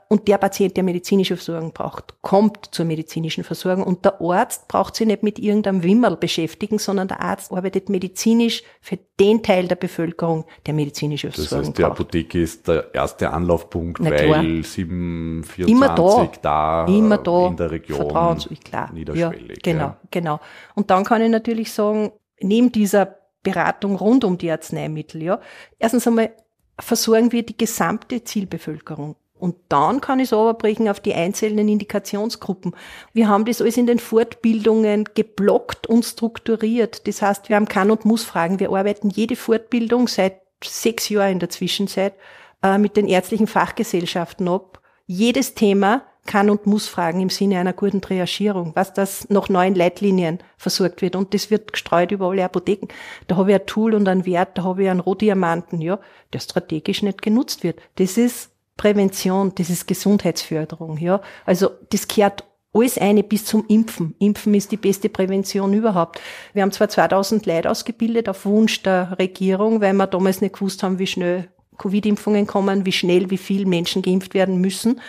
Und 0.08 0.28
der 0.28 0.38
Patient, 0.38 0.76
der 0.76 0.84
medizinische 0.84 1.36
Versorgung 1.36 1.72
braucht, 1.72 2.14
kommt 2.22 2.68
zur 2.70 2.84
medizinischen 2.84 3.42
Versorgung. 3.42 3.84
Und 3.84 4.04
der 4.04 4.20
Arzt 4.20 4.68
braucht 4.68 4.94
sich 4.94 5.06
nicht 5.06 5.24
mit 5.24 5.40
irgendeinem 5.40 5.82
Wimmerl 5.82 6.16
beschäftigen, 6.16 6.78
sondern 6.78 7.08
der 7.08 7.20
Arzt 7.20 7.50
arbeitet 7.50 7.88
medizinisch 7.88 8.62
für 8.80 8.98
den 9.18 9.42
Teil 9.42 9.66
der 9.66 9.74
Bevölkerung, 9.74 10.44
der 10.64 10.74
medizinische 10.74 11.32
Versorgung 11.32 11.58
Das 11.58 11.68
heißt, 11.68 11.78
die 11.78 11.82
braucht. 11.82 11.92
Apotheke 11.92 12.40
ist 12.40 12.68
der 12.68 12.94
erste 12.94 13.30
Anlaufpunkt, 13.30 14.00
Na 14.00 14.10
weil 14.10 14.26
klar. 14.26 14.42
724 14.42 15.68
immer 15.68 15.94
da, 15.94 16.30
da, 16.40 16.86
immer 16.86 17.18
da, 17.18 17.46
in 17.48 17.56
der 17.56 17.70
Region 17.72 17.96
Vertrauens, 17.98 18.48
klar, 18.64 18.92
niederschwellig. 18.92 19.66
Ja, 19.66 19.72
genau, 19.72 19.84
ja. 19.84 20.00
genau. 20.12 20.40
Und 20.76 20.90
dann 20.90 21.02
kann 21.02 21.20
ich 21.22 21.30
natürlich 21.30 21.72
sagen, 21.72 22.12
neben 22.40 22.70
dieser 22.70 23.16
Beratung 23.42 23.96
rund 23.96 24.24
um 24.24 24.38
die 24.38 24.52
Arzneimittel, 24.52 25.22
ja, 25.22 25.40
erstens 25.80 26.06
einmal 26.06 26.30
versorgen 26.78 27.32
wir 27.32 27.44
die 27.44 27.56
gesamte 27.56 28.22
Zielbevölkerung. 28.22 29.16
Und 29.38 29.56
dann 29.68 30.00
kann 30.00 30.18
ich 30.18 30.26
es 30.26 30.32
runterbrechen 30.32 30.88
auf 30.88 31.00
die 31.00 31.14
einzelnen 31.14 31.68
Indikationsgruppen. 31.68 32.74
Wir 33.12 33.28
haben 33.28 33.44
das 33.44 33.60
alles 33.60 33.76
in 33.76 33.86
den 33.86 33.98
Fortbildungen 33.98 35.04
geblockt 35.14 35.86
und 35.86 36.04
strukturiert. 36.04 37.06
Das 37.06 37.20
heißt, 37.20 37.48
wir 37.48 37.56
haben 37.56 37.68
Kann- 37.68 37.90
und 37.90 38.04
Muss-Fragen. 38.04 38.60
Wir 38.60 38.70
arbeiten 38.70 39.10
jede 39.10 39.36
Fortbildung 39.36 40.08
seit 40.08 40.40
sechs 40.64 41.08
Jahren 41.10 41.32
in 41.32 41.38
der 41.38 41.50
Zwischenzeit 41.50 42.14
äh, 42.62 42.78
mit 42.78 42.96
den 42.96 43.08
ärztlichen 43.08 43.46
Fachgesellschaften 43.46 44.48
ab. 44.48 44.80
Jedes 45.06 45.54
Thema 45.54 46.02
kann 46.26 46.50
und 46.50 46.66
muss 46.66 46.88
fragen 46.88 47.20
im 47.20 47.30
Sinne 47.30 47.58
einer 47.58 47.72
guten 47.72 48.00
Triagierung, 48.00 48.72
was 48.74 48.92
das 48.92 49.28
nach 49.30 49.48
neuen 49.48 49.74
Leitlinien 49.74 50.40
versorgt 50.56 51.00
wird. 51.00 51.14
Und 51.14 51.32
das 51.32 51.50
wird 51.50 51.72
gestreut 51.72 52.10
über 52.10 52.28
alle 52.28 52.44
Apotheken. 52.44 52.88
Da 53.28 53.36
habe 53.36 53.52
ich 53.52 53.60
ein 53.60 53.66
Tool 53.66 53.94
und 53.94 54.08
einen 54.08 54.26
Wert, 54.26 54.58
da 54.58 54.64
habe 54.64 54.82
ich 54.82 54.90
einen 54.90 55.00
Rohdiamanten, 55.00 55.80
ja, 55.80 56.00
der 56.32 56.40
strategisch 56.40 57.02
nicht 57.02 57.22
genutzt 57.22 57.62
wird. 57.62 57.80
Das 57.96 58.18
ist 58.18 58.50
Prävention, 58.76 59.52
das 59.54 59.70
ist 59.70 59.86
Gesundheitsförderung, 59.86 60.98
ja. 60.98 61.20
Also, 61.44 61.70
das 61.90 62.08
gehört 62.08 62.44
alles 62.76 62.98
eine 62.98 63.22
bis 63.22 63.46
zum 63.46 63.64
Impfen. 63.68 64.14
Impfen 64.18 64.54
ist 64.54 64.70
die 64.70 64.76
beste 64.76 65.08
Prävention 65.08 65.72
überhaupt. 65.72 66.20
Wir 66.52 66.62
haben 66.62 66.72
zwar 66.72 66.88
2000 66.88 67.46
Leute 67.46 67.70
ausgebildet 67.70 68.28
auf 68.28 68.44
Wunsch 68.44 68.82
der 68.82 69.18
Regierung, 69.18 69.80
weil 69.80 69.94
wir 69.94 70.06
damals 70.06 70.42
nicht 70.42 70.54
gewusst 70.54 70.82
haben, 70.82 70.98
wie 70.98 71.06
schnell 71.06 71.48
Covid-Impfungen 71.78 72.46
kommen, 72.46 72.84
wie 72.86 72.92
schnell, 72.92 73.30
wie 73.30 73.38
viel 73.38 73.66
Menschen 73.66 74.02
geimpft 74.02 74.34
werden 74.34 74.60
müssen. 74.60 75.00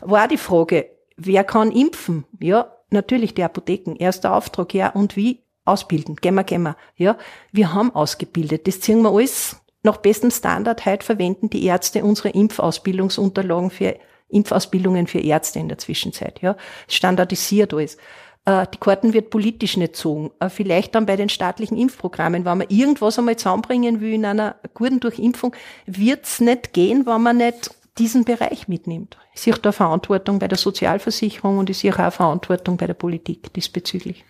War 0.00 0.26
die 0.26 0.36
Frage, 0.36 0.90
wer 1.16 1.44
kann 1.44 1.70
impfen? 1.70 2.24
Ja, 2.40 2.72
natürlich 2.90 3.34
die 3.34 3.44
Apotheken. 3.44 3.94
Erster 3.96 4.34
Auftrag, 4.34 4.74
ja, 4.74 4.90
und 4.90 5.16
wie? 5.16 5.44
Ausbilden. 5.64 6.16
Gehen 6.16 6.34
wir, 6.34 6.42
gehen 6.42 6.62
wir. 6.62 6.76
Ja, 6.96 7.16
wir 7.52 7.72
haben 7.72 7.94
ausgebildet. 7.94 8.66
Das 8.66 8.80
ziehen 8.80 9.02
wir 9.02 9.10
alles 9.10 9.61
nach 9.82 9.98
bestem 9.98 10.30
Standard. 10.30 10.84
Heute 10.86 11.04
verwenden 11.04 11.50
die 11.50 11.64
Ärzte 11.64 12.04
unsere 12.04 12.30
Impfausbildungsunterlagen 12.30 13.70
für 13.70 13.96
Impfausbildungen 14.28 15.06
für 15.06 15.20
Ärzte 15.20 15.58
in 15.58 15.68
der 15.68 15.78
Zwischenzeit. 15.78 16.40
Ja, 16.40 16.56
standardisiert 16.88 17.74
alles. 17.74 17.96
Äh, 18.44 18.66
Die 18.72 18.78
Karten 18.78 19.12
wird 19.12 19.30
politisch 19.30 19.76
nicht 19.76 19.96
zogen. 19.96 20.30
Äh, 20.40 20.48
Vielleicht 20.48 20.94
dann 20.94 21.06
bei 21.06 21.16
den 21.16 21.28
staatlichen 21.28 21.76
Impfprogrammen, 21.76 22.44
wenn 22.44 22.58
man 22.58 22.66
irgendwas 22.68 23.18
einmal 23.18 23.36
zusammenbringen 23.36 24.00
will 24.00 24.14
in 24.14 24.24
einer 24.24 24.56
guten 24.74 25.00
Durchimpfung, 25.00 25.54
wird's 25.86 26.40
nicht 26.40 26.72
gehen, 26.72 27.06
wenn 27.06 27.22
man 27.22 27.36
nicht 27.36 27.70
diesen 27.98 28.24
Bereich 28.24 28.68
mitnimmt. 28.68 29.18
Ich 29.34 29.42
sehe 29.42 29.54
da 29.54 29.70
Verantwortung 29.70 30.38
bei 30.38 30.48
der 30.48 30.58
Sozialversicherung 30.58 31.58
und 31.58 31.68
ich 31.68 31.78
sehe 31.78 31.92
auch 31.92 32.12
Verantwortung 32.12 32.78
bei 32.78 32.86
der 32.86 32.94
Politik 32.94 33.52
diesbezüglich. 33.52 34.24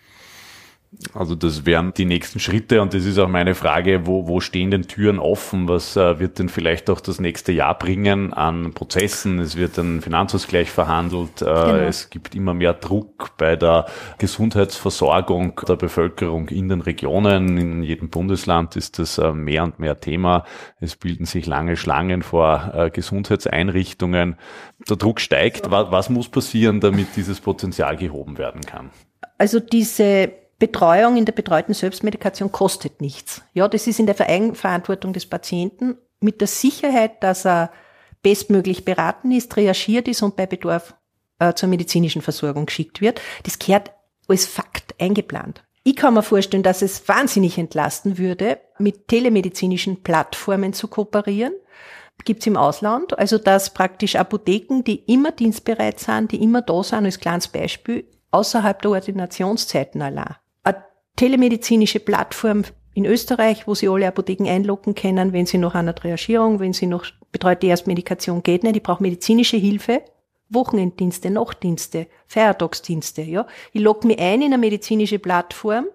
Also 1.15 1.35
das 1.35 1.65
wären 1.65 1.95
die 1.95 2.05
nächsten 2.05 2.39
Schritte 2.39 2.83
und 2.83 2.93
das 2.93 3.07
ist 3.07 3.19
auch 3.19 3.29
meine 3.29 3.55
Frage, 3.55 4.07
wo, 4.07 4.29
wo 4.29 4.41
stehen 4.41 4.71
denn 4.71 4.83
Türen 4.83 5.19
offen? 5.19 5.67
Was 5.67 5.97
äh, 5.97 6.19
wird 6.19 6.39
denn 6.39 6.51
vielleicht 6.51 6.91
auch 6.91 7.01
das 7.01 7.19
nächste 7.19 7.51
Jahr 7.51 7.79
bringen 7.79 8.33
an 8.35 8.75
Prozessen? 8.75 9.39
Es 9.39 9.57
wird 9.57 9.79
ein 9.79 10.03
Finanzausgleich 10.03 10.71
verhandelt. 10.71 11.41
Äh, 11.41 11.45
Genau. 11.45 11.75
Es 11.75 12.11
gibt 12.11 12.35
immer 12.35 12.55
mehr 12.55 12.75
Druck 12.75 13.37
bei 13.37 13.57
der 13.57 13.87
Gesundheitsversorgung 14.19 15.61
der 15.67 15.77
Bevölkerung 15.77 16.49
in 16.49 16.69
den 16.69 16.81
Regionen. 16.81 17.57
In 17.57 17.83
jedem 17.83 18.11
Bundesland 18.11 18.77
ist 18.77 18.99
das 18.99 19.19
äh, 19.19 19.33
mehr 19.33 19.65
und 19.65 19.79
mehr 19.79 20.01
Thema. 20.01 20.45
Es 20.81 20.97
bilden 20.97 21.25
sich 21.25 21.47
lange 21.47 21.77
Schlangen 21.77 22.23
vor 22.23 22.73
äh, 22.75 22.91
Gesundheitseinrichtungen. 22.91 24.37
Der 24.89 24.97
Druck 24.97 25.21
steigt. 25.21 25.71
Was, 25.71 25.91
was 25.91 26.11
muss 26.11 26.29
passieren, 26.29 26.81
damit 26.81 27.17
dieses 27.17 27.41
Potenzial 27.41 27.97
gehoben 27.97 28.39
werden 28.39 28.61
kann? 28.63 28.91
Also 29.39 29.59
diese 29.61 30.42
Betreuung 30.63 31.17
in 31.17 31.25
der 31.25 31.33
betreuten 31.33 31.75
Selbstmedikation 31.75 32.53
kostet 32.53 33.01
nichts. 33.01 33.43
Ja, 33.53 33.67
das 33.67 33.89
ist 33.89 33.99
in 33.99 34.07
der 34.07 34.21
Eigenverantwortung 34.21 35.13
des 35.13 35.27
Patienten 35.27 35.97
mit 36.21 36.41
der 36.41 36.47
Sicherheit, 36.47 37.21
dass 37.25 37.45
er 37.45 37.73
bestmöglich 38.23 38.85
beraten 38.85 39.33
ist, 39.33 39.57
reagiert 39.57 40.07
ist 40.07 40.23
und 40.23 40.37
bei 40.37 40.47
Bedarf 40.47 40.95
äh, 41.41 41.53
zur 41.55 41.69
medizinischen 41.69 42.23
Versorgung 42.23 42.67
geschickt 42.67 43.01
wird. 43.01 43.21
Das 43.43 43.59
gehört 43.59 43.91
als 44.29 44.47
Fakt 44.47 44.95
eingeplant. 45.01 45.65
Ich 45.83 45.97
kann 45.97 46.15
mir 46.15 46.23
vorstellen, 46.23 46.63
dass 46.63 46.81
es 46.81 47.09
wahnsinnig 47.09 47.59
entlasten 47.59 48.17
würde, 48.17 48.61
mit 48.79 49.09
telemedizinischen 49.09 50.05
Plattformen 50.05 50.75
zu 50.75 50.87
kooperieren. 50.87 51.55
Gibt's 52.25 52.47
im 52.47 52.57
Ausland, 52.57 53.19
also 53.19 53.37
dass 53.37 53.75
praktisch 53.75 54.15
Apotheken, 54.15 54.83
die 54.85 55.13
immer 55.13 55.33
dienstbereit 55.33 55.99
sind, 55.99 56.31
die 56.31 56.41
immer 56.41 56.63
da 56.63 56.85
sind, 56.85 57.05
als 57.05 57.19
kleines 57.19 57.49
Beispiel, 57.49 58.09
außerhalb 58.31 58.81
der 58.81 58.93
Ordinationszeiten 58.93 60.01
allein. 60.01 60.37
Telemedizinische 61.23 62.01
Plattform 62.01 62.65
in 62.95 63.05
Österreich, 63.05 63.69
wo 63.69 63.77
sie 63.77 63.89
alle 63.89 64.09
Apotheken 64.09 64.49
einloggen 64.49 64.97
können, 64.97 65.33
wenn 65.33 65.47
sie 65.47 65.57
noch 65.57 65.77
einer 65.77 65.95
Triagierung, 65.95 66.59
wenn 66.59 66.73
sie 66.73 66.89
noch 66.89 67.05
betreute 67.31 67.69
Erstmedikation 67.69 68.43
geht 68.43 68.65
nicht, 68.65 68.75
ich 68.75 68.83
brauche 68.83 69.05
medizinische 69.05 69.57
Hilfe, 69.57 70.03
Wochenenddienste, 70.49 71.31
Nachtdienste, 71.31 72.09
Feiertagsdienste, 72.27 73.23
ja. 73.23 73.47
Ich 73.73 73.81
logge 73.81 74.09
mich 74.09 74.19
ein 74.19 74.43
in 74.43 74.47
eine 74.53 74.59
medizinische 74.59 75.21
Plattform, 75.21 75.87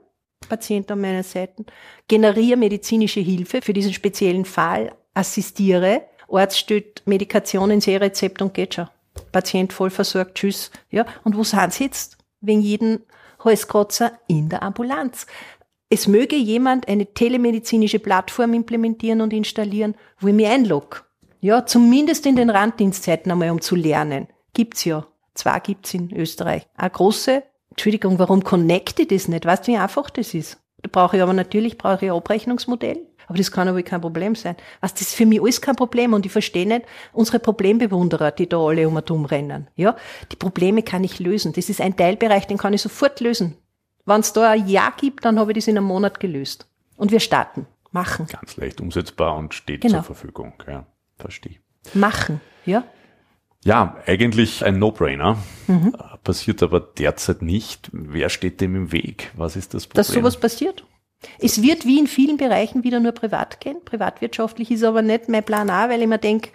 Patient 0.48 0.90
an 0.92 1.02
meiner 1.02 1.24
Seite, 1.24 1.66
generiere 2.08 2.56
medizinische 2.56 3.20
Hilfe 3.20 3.62
für 3.62 3.74
diesen 3.74 3.92
speziellen 3.92 4.46
Fall, 4.46 4.96
assistiere, 5.14 6.04
Arzt 6.32 6.58
stellt 6.58 7.02
Medikation 7.06 7.70
ins 7.70 7.86
E-Rezept 7.86 8.42
und 8.42 8.54
geht 8.54 8.76
schon. 8.76 8.88
Patient 9.34 9.74
voll 9.74 9.90
versorgt, 9.90 10.36
tschüss. 10.36 10.72
Ja, 10.90 11.06
und 11.26 11.36
wo 11.36 11.44
sind 11.44 11.74
sie 11.74 11.84
jetzt? 11.84 12.18
Wegen 12.40 12.62
jeden 12.62 13.02
Halskratzer 13.44 14.14
in 14.28 14.50
der 14.50 14.64
Ambulanz. 14.64 15.28
Es 15.90 16.08
möge 16.08 16.36
jemand 16.36 16.88
eine 16.88 17.06
telemedizinische 17.06 18.00
Plattform 18.00 18.54
implementieren 18.54 19.22
und 19.22 19.32
installieren, 19.32 19.96
wo 20.20 20.28
ich 20.28 20.34
mich 20.34 20.48
einlogge. 20.48 20.98
Ja, 21.40 21.66
zumindest 21.66 22.26
in 22.26 22.36
den 22.36 22.50
Randdienstzeiten 22.50 23.32
einmal, 23.32 23.52
um 23.52 23.62
zu 23.62 23.76
lernen. 23.76 24.28
Gibt's 24.54 24.84
ja. 24.86 25.06
Zwei 25.34 25.60
gibt's 25.60 25.94
in 25.94 26.12
Österreich. 26.14 26.68
Eine 26.76 26.90
große, 26.90 27.44
Entschuldigung, 27.70 28.18
warum 28.18 28.44
connecte 28.44 29.04
ich 29.04 29.08
das 29.10 29.28
nicht? 29.28 29.46
Weißt 29.46 29.68
du, 29.68 29.72
wie 29.72 29.78
einfach 29.78 30.10
das 30.10 30.34
ist? 30.34 30.58
Da 30.82 30.90
brauche 30.92 31.18
ich 31.18 31.24
aber 31.24 31.34
natürlich, 31.34 31.78
brauche 31.78 32.06
ich 32.06 32.12
ein 32.12 32.18
Abrechnungsmodell, 32.18 33.06
Aber 33.28 33.38
das 33.38 33.52
kann 33.52 33.68
aber 33.68 33.84
kein 33.84 34.02
Problem 34.02 34.36
sein. 34.36 34.56
Also 34.82 34.96
das 34.96 35.02
ist 35.04 35.16
für 35.16 35.26
mich 35.26 35.42
alles 35.42 35.62
kein 35.62 35.76
Problem 35.76 36.14
und 36.14 36.26
ich 36.26 36.32
verstehe 36.32 36.68
nicht 36.68 36.86
unsere 37.14 37.40
Problembewunderer, 37.40 38.32
die 38.32 38.48
da 38.48 38.58
alle 38.58 38.88
um 38.88 38.96
und 38.96 39.12
um 39.12 39.26
rennen. 39.26 39.68
Ja, 39.76 39.96
die 40.32 40.38
Probleme 40.38 40.82
kann 40.82 41.04
ich 41.04 41.20
lösen. 41.20 41.54
Das 41.54 41.70
ist 41.70 41.82
ein 41.82 41.96
Teilbereich, 41.96 42.48
den 42.48 42.58
kann 42.58 42.74
ich 42.74 42.82
sofort 42.82 43.20
lösen. 43.20 43.58
Wenn 44.06 44.22
es 44.22 44.32
da 44.32 44.52
ein 44.52 44.68
Ja 44.68 44.94
gibt, 44.96 45.26
dann 45.26 45.38
habe 45.38 45.52
ich 45.52 45.58
das 45.58 45.68
in 45.68 45.78
einem 45.78 45.88
Monat 45.88 46.20
gelöst. 46.22 46.68
Und 46.96 47.12
wir 47.12 47.20
starten, 47.20 47.68
machen. 47.92 48.28
Ganz 48.28 48.56
leicht 48.56 48.80
umsetzbar 48.80 49.36
und 49.36 49.54
steht 49.54 49.82
genau. 49.82 49.96
zur 49.96 50.04
Verfügung. 50.04 50.54
Ja, 50.66 50.86
verstehe. 51.18 51.58
Machen, 51.94 52.40
ja. 52.66 52.86
Ja, 53.66 53.98
eigentlich 54.06 54.64
ein 54.64 54.80
No-Brainer. 54.80 55.38
Mhm. 55.68 55.94
Passiert 56.24 56.64
aber 56.64 56.80
derzeit 56.80 57.42
nicht. 57.42 57.90
Wer 57.92 58.30
steht 58.30 58.62
dem 58.62 58.76
im 58.76 58.92
Weg? 58.94 59.32
Was 59.36 59.58
ist 59.58 59.74
das 59.74 59.88
Problem? 59.88 59.98
Dass 59.98 60.08
sowas 60.08 60.40
passiert. 60.40 60.86
Es 61.40 61.62
wird 61.62 61.86
wie 61.86 62.00
in 62.00 62.08
vielen 62.08 62.38
Bereichen 62.38 62.84
wieder 62.84 63.00
nur 63.00 63.12
privat 63.12 63.60
gehen. 63.60 63.78
Privatwirtschaftlich 63.84 64.72
ist 64.72 64.84
aber 64.84 65.02
nicht 65.02 65.30
mein 65.30 65.44
Plan 65.44 65.70
A, 65.70 65.90
weil 65.90 66.02
ich 66.02 66.08
mir 66.08 66.18
denke, 66.20 66.50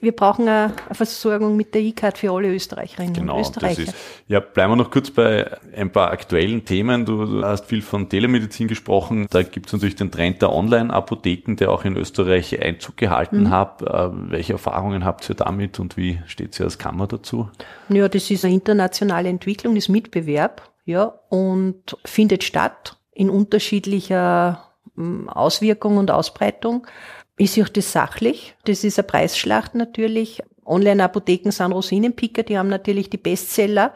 wir 0.00 0.12
brauchen 0.12 0.48
eine 0.48 0.72
Versorgung 0.92 1.56
mit 1.56 1.74
der 1.74 1.82
E-Card 1.82 2.16
für 2.16 2.32
alle 2.32 2.48
Österreicherinnen 2.48 3.12
genau, 3.12 3.34
und 3.36 3.40
Österreicher. 3.40 3.84
Das 3.86 3.94
ist, 3.94 4.00
ja, 4.28 4.40
bleiben 4.40 4.72
wir 4.72 4.76
noch 4.76 4.90
kurz 4.90 5.10
bei 5.10 5.50
ein 5.74 5.90
paar 5.90 6.10
aktuellen 6.10 6.64
Themen. 6.64 7.04
Du, 7.04 7.26
du 7.26 7.44
hast 7.44 7.66
viel 7.66 7.82
von 7.82 8.08
Telemedizin 8.08 8.68
gesprochen. 8.68 9.26
Da 9.30 9.42
gibt 9.42 9.66
es 9.66 9.72
natürlich 9.72 9.96
den 9.96 10.10
Trend 10.10 10.40
der 10.42 10.52
Online-Apotheken, 10.52 11.56
der 11.56 11.70
auch 11.70 11.84
in 11.84 11.96
Österreich 11.96 12.62
Einzug 12.62 12.96
gehalten 12.96 13.44
mhm. 13.44 13.50
hat. 13.50 13.82
Äh, 13.82 14.08
welche 14.30 14.54
Erfahrungen 14.54 15.04
habt 15.04 15.28
ihr 15.28 15.34
damit 15.34 15.80
und 15.80 15.96
wie 15.96 16.20
steht 16.26 16.58
ihr 16.58 16.64
als 16.64 16.78
Kammer 16.78 17.06
dazu? 17.06 17.50
Ja, 17.88 18.08
das 18.08 18.30
ist 18.30 18.44
eine 18.44 18.54
internationale 18.54 19.28
Entwicklung, 19.28 19.74
das 19.74 19.88
Mitbewerb, 19.88 20.70
ja, 20.86 21.12
und 21.28 21.96
findet 22.04 22.44
statt 22.44 22.96
in 23.12 23.30
unterschiedlicher 23.30 24.64
hm, 24.96 25.28
Auswirkung 25.28 25.96
und 25.96 26.10
Ausbreitung. 26.10 26.86
Ich 27.36 27.52
sehe 27.52 27.64
das 27.64 27.92
sachlich. 27.92 28.54
Das 28.64 28.84
ist 28.84 28.98
eine 28.98 29.06
Preisschlacht 29.06 29.74
natürlich. 29.74 30.42
Online-Apotheken 30.64 31.50
sind 31.50 31.72
Rosinenpicker, 31.72 32.42
die 32.42 32.58
haben 32.58 32.68
natürlich 32.68 33.10
die 33.10 33.16
Bestseller. 33.16 33.94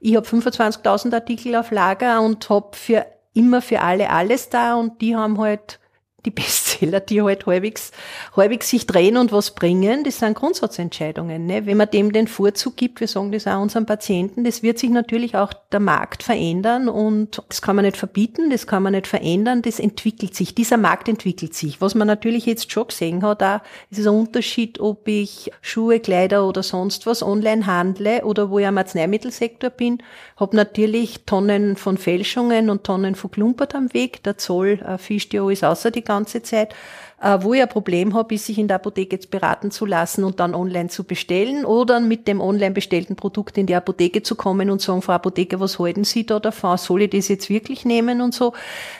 Ich 0.00 0.16
habe 0.16 0.26
25.000 0.26 1.14
Artikel 1.14 1.56
auf 1.56 1.70
Lager 1.70 2.20
und 2.20 2.48
habe 2.50 2.76
für 2.76 3.06
immer 3.34 3.60
für 3.60 3.80
alle 3.82 4.10
alles 4.10 4.48
da 4.48 4.74
und 4.74 5.00
die 5.00 5.14
haben 5.14 5.38
halt 5.38 5.78
die 6.26 6.30
Bestseller, 6.36 7.00
die 7.00 7.22
halt 7.22 7.46
halbwegs, 7.46 7.92
halbwegs 8.36 8.68
sich 8.68 8.86
drehen 8.86 9.16
und 9.16 9.32
was 9.32 9.52
bringen, 9.52 10.04
das 10.04 10.18
sind 10.18 10.34
Grundsatzentscheidungen. 10.34 11.46
Ne? 11.46 11.64
Wenn 11.64 11.76
man 11.78 11.90
dem 11.90 12.12
den 12.12 12.26
Vorzug 12.26 12.76
gibt, 12.76 13.00
wir 13.00 13.08
sagen 13.08 13.32
das 13.32 13.46
auch 13.46 13.60
unseren 13.62 13.86
Patienten, 13.86 14.44
das 14.44 14.62
wird 14.62 14.78
sich 14.78 14.90
natürlich 14.90 15.36
auch 15.36 15.52
der 15.72 15.80
Markt 15.80 16.22
verändern 16.22 16.88
und 16.88 17.42
das 17.48 17.62
kann 17.62 17.76
man 17.76 17.84
nicht 17.84 17.96
verbieten, 17.96 18.50
das 18.50 18.66
kann 18.66 18.82
man 18.82 18.92
nicht 18.92 19.06
verändern, 19.06 19.62
das 19.62 19.78
entwickelt 19.78 20.34
sich. 20.34 20.54
Dieser 20.54 20.76
Markt 20.76 21.08
entwickelt 21.08 21.54
sich. 21.54 21.80
Was 21.80 21.94
man 21.94 22.06
natürlich 22.06 22.44
jetzt 22.44 22.70
schon 22.70 22.88
gesehen 22.88 23.22
hat, 23.22 23.40
da 23.40 23.62
ist 23.90 24.00
es 24.00 24.06
ein 24.06 24.14
Unterschied, 24.14 24.80
ob 24.80 25.06
ich 25.08 25.50
Schuhe, 25.60 26.00
Kleider 26.00 26.46
oder 26.46 26.62
sonst 26.62 27.06
was 27.06 27.22
online 27.22 27.66
handle 27.66 28.24
oder 28.24 28.50
wo 28.50 28.58
ich 28.58 28.66
am 28.66 28.78
Arzneimittelsektor 28.78 29.70
bin, 29.70 30.02
habe 30.36 30.56
natürlich 30.56 31.24
Tonnen 31.24 31.76
von 31.76 31.96
Fälschungen 31.96 32.68
und 32.68 32.84
Tonnen 32.84 33.14
von 33.14 33.30
Klumpert 33.30 33.74
am 33.74 33.92
Weg. 33.94 34.22
Der 34.24 34.36
Zoll 34.38 34.80
äh, 34.84 34.98
fischt 34.98 35.32
ja 35.32 35.44
alles 35.44 35.62
außer 35.62 35.90
die 35.90 36.02
ganze 36.02 36.15
Zeit. 36.24 36.74
Äh, 37.18 37.38
wo 37.40 37.54
ich 37.54 37.62
ein 37.62 37.68
Problem 37.68 38.12
habe, 38.12 38.34
ist, 38.34 38.44
sich 38.44 38.58
in 38.58 38.68
der 38.68 38.76
Apotheke 38.76 39.16
jetzt 39.16 39.30
beraten 39.30 39.70
zu 39.70 39.86
lassen 39.86 40.22
und 40.22 40.38
dann 40.38 40.54
online 40.54 40.90
zu 40.90 41.02
bestellen 41.02 41.64
oder 41.64 41.98
mit 41.98 42.28
dem 42.28 42.42
online 42.42 42.72
bestellten 42.72 43.16
Produkt 43.16 43.56
in 43.56 43.64
die 43.64 43.74
Apotheke 43.74 44.22
zu 44.22 44.34
kommen 44.34 44.68
und 44.68 44.82
sagen, 44.82 45.00
Frau 45.00 45.14
Apotheker, 45.14 45.58
was 45.58 45.78
halten 45.78 46.04
Sie 46.04 46.26
da 46.26 46.38
davon? 46.38 46.76
Soll 46.76 47.02
ich 47.02 47.10
das 47.10 47.28
jetzt 47.28 47.48
wirklich 47.48 47.86
nehmen 47.86 48.20
und 48.20 48.34
so? 48.34 48.52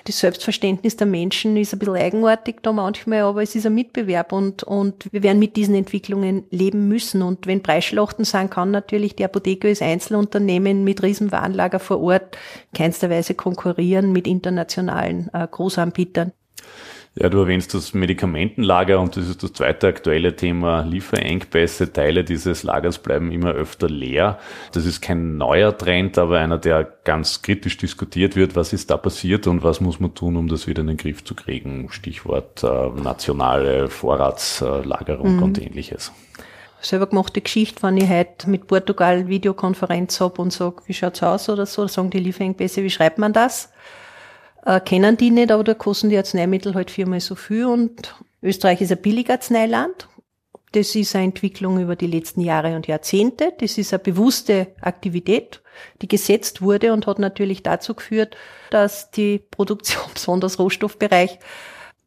Das 0.05 0.19
Selbstverständnis 0.19 0.97
der 0.97 1.07
Menschen 1.07 1.59
ist 1.59 1.75
ein 1.75 1.79
bisschen 1.79 1.97
eigenartig 1.97 2.57
da 2.63 2.73
manchmal, 2.73 3.21
aber 3.21 3.43
es 3.43 3.55
ist 3.55 3.67
ein 3.67 3.75
Mitbewerb 3.75 4.33
und, 4.33 4.63
und 4.63 5.13
wir 5.13 5.23
werden 5.23 5.39
mit 5.39 5.55
diesen 5.57 5.75
Entwicklungen 5.75 6.45
leben 6.51 6.89
müssen. 6.89 7.21
Und 7.21 7.47
wenn 7.47 7.63
Preisschlachten 7.63 8.25
sind, 8.25 8.51
kann 8.51 8.71
natürlich 8.71 9.15
die 9.15 9.27
Apotheke 9.27 9.69
als 9.69 9.83
Einzelunternehmen 9.83 10.85
mit 10.85 11.03
Riesenwarenlager 11.03 11.81
vor 11.81 12.01
Ort 12.01 12.39
keinster 12.75 13.11
Weise 13.11 13.35
konkurrieren 13.35 14.13
mit 14.13 14.27
internationalen 14.27 15.29
äh, 15.35 15.47
Großanbietern. 15.47 16.33
Ja, 17.19 17.31
du 17.31 17.39
erwähnst 17.39 17.73
das 17.73 17.95
Medikamentenlager 17.95 19.01
und 19.01 19.17
das 19.17 19.27
ist 19.27 19.43
das 19.43 19.55
zweite 19.55 19.89
aktuelle 19.89 20.37
Thema 20.37 20.83
Lieferengpässe. 20.83 21.91
Teile 21.91 22.25
dieses 22.25 22.63
Lagers 22.63 22.99
bleiben 22.99 23.33
immer 23.33 23.53
öfter 23.53 23.89
leer. 23.89 24.39
Das 24.73 24.85
ist 24.85 25.01
kein 25.01 25.39
neuer 25.39 25.75
Trend, 25.79 26.19
aber 26.19 26.41
einer, 26.41 26.59
der 26.59 26.85
ganz 27.05 27.41
kritisch 27.41 27.79
diskutiert 27.79 28.37
wird. 28.37 28.55
Was 28.55 28.75
ist 28.75 28.91
da 28.91 28.99
passiert 28.99 29.47
und 29.47 29.63
was 29.63 29.81
muss 29.81 29.99
man 29.99 30.15
tun, 30.15 30.37
um 30.37 30.49
das 30.49 30.67
wieder 30.67 30.83
in 30.83 30.89
den 30.89 30.99
Griff 30.99 31.25
zu 31.25 31.35
kriegen? 31.35 31.89
Stichwort 31.91 32.63
äh, 32.63 32.91
nationale 33.03 33.89
Vorratslagerung 33.89 35.37
mhm. 35.37 35.43
und 35.43 35.59
ähnliches 35.63 36.13
selber 36.83 37.07
gemachte 37.07 37.41
Geschichte, 37.41 37.83
wenn 37.83 37.97
ich 37.97 38.09
heute 38.09 38.49
mit 38.49 38.67
Portugal 38.69 39.27
Videokonferenz 39.27 40.21
habe 40.21 40.41
und 40.41 40.53
sage, 40.53 40.77
wie 40.87 40.95
schaut's 40.95 41.23
aus 41.23 41.49
oder 41.49 41.67
so, 41.67 41.89
sagen 41.89 42.11
die 42.11 42.21
Lieferengpässe, 42.21 42.83
wie 42.85 42.91
schreibt 42.91 43.19
man 43.19 43.33
das? 43.33 43.71
Äh, 44.67 44.81
kennen 44.81 45.17
die 45.17 45.31
nicht, 45.31 45.51
aber 45.51 45.65
da 45.65 45.75
kosten 45.75 46.11
die 46.11 46.19
Arzneimittel 46.19 46.75
halt 46.75 46.91
viermal 46.91 47.21
so 47.21 47.35
viel 47.35 47.67
und 47.67 48.15
Österreich 48.43 48.81
ist 48.81 48.93
ein 48.93 49.01
Billigarzneiland. 49.01 50.09
Das 50.73 50.95
ist 50.95 51.15
eine 51.15 51.27
Entwicklung 51.27 51.81
über 51.81 51.97
die 51.97 52.09
letzten 52.09 52.41
Jahre 52.41 52.77
und 52.77 52.87
Jahrzehnte. 52.87 53.53
Das 53.61 53.79
ist 53.79 53.95
eine 53.95 54.03
bewusste 54.03 54.69
Aktivität, 54.81 55.63
die 56.03 56.09
gesetzt 56.09 56.61
wurde 56.61 56.93
und 56.93 57.07
hat 57.07 57.19
natürlich 57.19 57.63
dazu 57.63 57.95
geführt, 57.95 58.37
dass 58.71 59.11
die 59.11 59.39
Produktion, 59.39 60.03
besonders 60.15 60.59
Rohstoffbereich, 60.59 61.39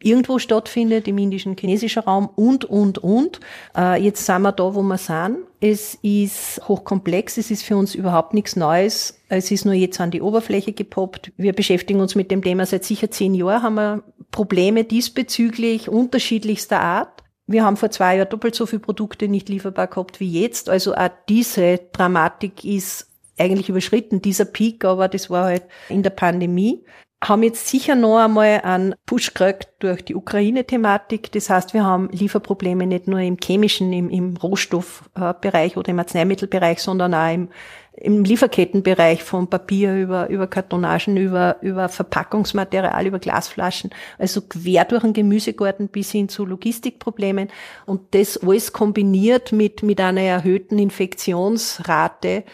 irgendwo 0.01 0.39
stattfindet, 0.39 1.07
im 1.07 1.17
indischen, 1.17 1.57
chinesischen 1.57 2.03
Raum 2.03 2.29
und, 2.35 2.65
und, 2.65 2.97
und. 2.99 3.39
Äh, 3.75 4.01
jetzt 4.01 4.25
sind 4.25 4.41
wir 4.41 4.51
da, 4.51 4.73
wo 4.73 4.81
wir 4.81 4.97
sind. 4.97 5.39
Es 5.59 5.95
ist 6.01 6.61
hochkomplex, 6.67 7.37
es 7.37 7.51
ist 7.51 7.63
für 7.63 7.75
uns 7.75 7.95
überhaupt 7.95 8.33
nichts 8.33 8.55
Neues. 8.55 9.19
Es 9.27 9.51
ist 9.51 9.65
nur 9.65 9.73
jetzt 9.73 9.99
an 9.99 10.11
die 10.11 10.21
Oberfläche 10.21 10.71
gepoppt. 10.71 11.33
Wir 11.35 11.53
beschäftigen 11.53 11.99
uns 11.99 12.15
mit 12.15 12.31
dem 12.31 12.41
Thema 12.41 12.65
seit 12.65 12.85
sicher 12.85 13.11
zehn 13.11 13.33
Jahren, 13.33 13.61
haben 13.61 13.75
wir 13.75 14.03
Probleme 14.31 14.85
diesbezüglich 14.85 15.89
unterschiedlichster 15.89 16.79
Art. 16.79 17.23
Wir 17.45 17.65
haben 17.65 17.77
vor 17.77 17.91
zwei 17.91 18.15
Jahren 18.15 18.29
doppelt 18.29 18.55
so 18.55 18.65
viele 18.67 18.79
Produkte 18.79 19.27
nicht 19.27 19.49
lieferbar 19.49 19.87
gehabt 19.87 20.19
wie 20.19 20.41
jetzt. 20.41 20.69
Also 20.69 20.93
auch 20.93 21.09
diese 21.27 21.79
Dramatik 21.91 22.63
ist 22.63 23.07
eigentlich 23.37 23.69
überschritten, 23.69 24.21
dieser 24.21 24.45
Peak, 24.45 24.85
aber 24.85 25.07
das 25.07 25.29
war 25.29 25.45
halt 25.45 25.63
in 25.89 26.03
der 26.03 26.11
Pandemie 26.11 26.83
haben 27.21 27.43
jetzt 27.43 27.67
sicher 27.67 27.95
noch 27.95 28.17
einmal 28.17 28.61
einen 28.63 28.95
Push 29.05 29.33
gekriegt 29.33 29.69
durch 29.79 30.03
die 30.05 30.15
Ukraine-Thematik. 30.15 31.31
Das 31.33 31.49
heißt, 31.49 31.73
wir 31.73 31.83
haben 31.83 32.09
Lieferprobleme 32.11 32.87
nicht 32.87 33.07
nur 33.07 33.19
im 33.19 33.37
chemischen, 33.43 33.91
im, 33.91 34.09
im 34.09 34.37
Rohstoffbereich 34.37 35.75
oder 35.75 35.89
im 35.89 35.99
Arzneimittelbereich, 35.99 36.79
sondern 36.79 37.13
auch 37.13 37.33
im, 37.33 37.49
im 37.93 38.23
Lieferkettenbereich 38.23 39.21
von 39.21 39.49
Papier 39.49 39.95
über, 39.95 40.29
über 40.29 40.47
Kartonagen, 40.47 41.17
über, 41.17 41.57
über 41.61 41.89
Verpackungsmaterial, 41.89 43.05
über 43.05 43.19
Glasflaschen, 43.19 43.89
also 44.17 44.41
quer 44.41 44.85
durch 44.85 45.03
den 45.03 45.11
Gemüsegarten 45.11 45.89
bis 45.89 46.11
hin 46.11 46.29
zu 46.29 46.45
Logistikproblemen. 46.45 47.49
Und 47.85 48.15
das 48.15 48.37
alles 48.37 48.71
kombiniert 48.71 49.51
mit, 49.51 49.83
mit 49.83 49.99
einer 49.99 50.21
erhöhten 50.21 50.79
Infektionsrate. 50.79 52.45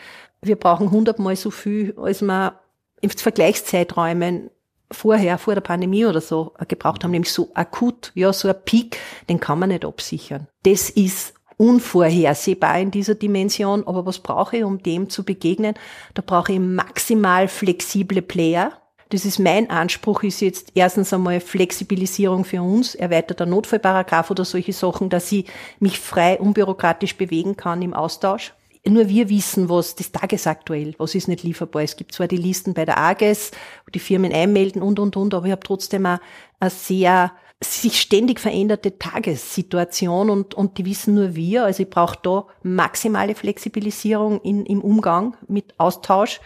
Wir 0.41 0.55
brauchen 0.55 0.89
hundertmal 0.89 1.35
so 1.35 1.51
viel, 1.51 1.93
als 1.97 2.23
man 2.23 2.53
in 3.01 3.11
Vergleichszeiträumen 3.11 4.49
vorher, 4.95 5.37
vor 5.37 5.53
der 5.53 5.61
Pandemie 5.61 6.05
oder 6.05 6.21
so 6.21 6.53
gebraucht 6.67 7.03
haben, 7.03 7.11
nämlich 7.11 7.31
so 7.31 7.51
akut, 7.53 8.11
ja, 8.15 8.33
so 8.33 8.47
ein 8.47 8.55
Peak, 8.65 8.97
den 9.29 9.39
kann 9.39 9.59
man 9.59 9.69
nicht 9.69 9.85
absichern. 9.85 10.47
Das 10.63 10.89
ist 10.89 11.33
unvorhersehbar 11.57 12.79
in 12.79 12.91
dieser 12.91 13.15
Dimension, 13.15 13.87
aber 13.87 14.05
was 14.05 14.19
brauche 14.19 14.57
ich, 14.57 14.63
um 14.63 14.81
dem 14.81 15.09
zu 15.09 15.23
begegnen? 15.23 15.75
Da 16.13 16.23
brauche 16.25 16.53
ich 16.53 16.59
maximal 16.59 17.47
flexible 17.47 18.21
Player. 18.21 18.73
Das 19.09 19.23
ist 19.23 19.39
mein 19.39 19.69
Anspruch, 19.69 20.23
ist 20.23 20.41
jetzt 20.41 20.71
erstens 20.73 21.13
einmal 21.13 21.39
Flexibilisierung 21.39 22.43
für 22.43 22.61
uns, 22.61 22.95
erweiterter 22.95 23.45
Notfallparagraph 23.45 24.31
oder 24.31 24.43
solche 24.43 24.73
Sachen, 24.73 25.09
dass 25.09 25.31
ich 25.31 25.45
mich 25.79 25.99
frei, 25.99 26.39
unbürokratisch 26.39 27.15
bewegen 27.15 27.55
kann 27.55 27.81
im 27.83 27.93
Austausch 27.93 28.53
nur 28.87 29.09
wir 29.09 29.29
wissen, 29.29 29.69
was 29.69 29.95
das 29.95 30.11
tagesaktuell, 30.11 30.93
was 30.97 31.15
ist 31.15 31.27
nicht 31.27 31.43
lieferbar. 31.43 31.83
Es 31.83 31.95
gibt 31.95 32.13
zwar 32.13 32.27
die 32.27 32.37
Listen 32.37 32.73
bei 32.73 32.85
der 32.85 32.97
AGES, 32.97 33.51
wo 33.85 33.91
die 33.91 33.99
Firmen 33.99 34.31
einmelden 34.31 34.81
und, 34.81 34.99
und, 34.99 35.17
und, 35.17 35.33
aber 35.33 35.45
ich 35.45 35.51
habe 35.51 35.63
trotzdem 35.63 36.05
eine, 36.05 36.19
eine 36.59 36.69
sehr 36.69 37.31
sich 37.63 38.01
ständig 38.01 38.39
veränderte 38.39 38.99
Tagessituation 38.99 40.29
und, 40.29 40.53
und 40.53 40.77
die 40.77 40.85
wissen 40.85 41.15
nur 41.15 41.35
wir. 41.35 41.63
Also 41.65 41.83
ich 41.83 41.89
brauche 41.89 42.17
da 42.21 42.45
maximale 42.63 43.33
Flexibilisierung 43.33 44.41
in, 44.41 44.65
im 44.65 44.81
Umgang 44.81 45.35
mit 45.47 45.73
Austausch. 45.77 46.41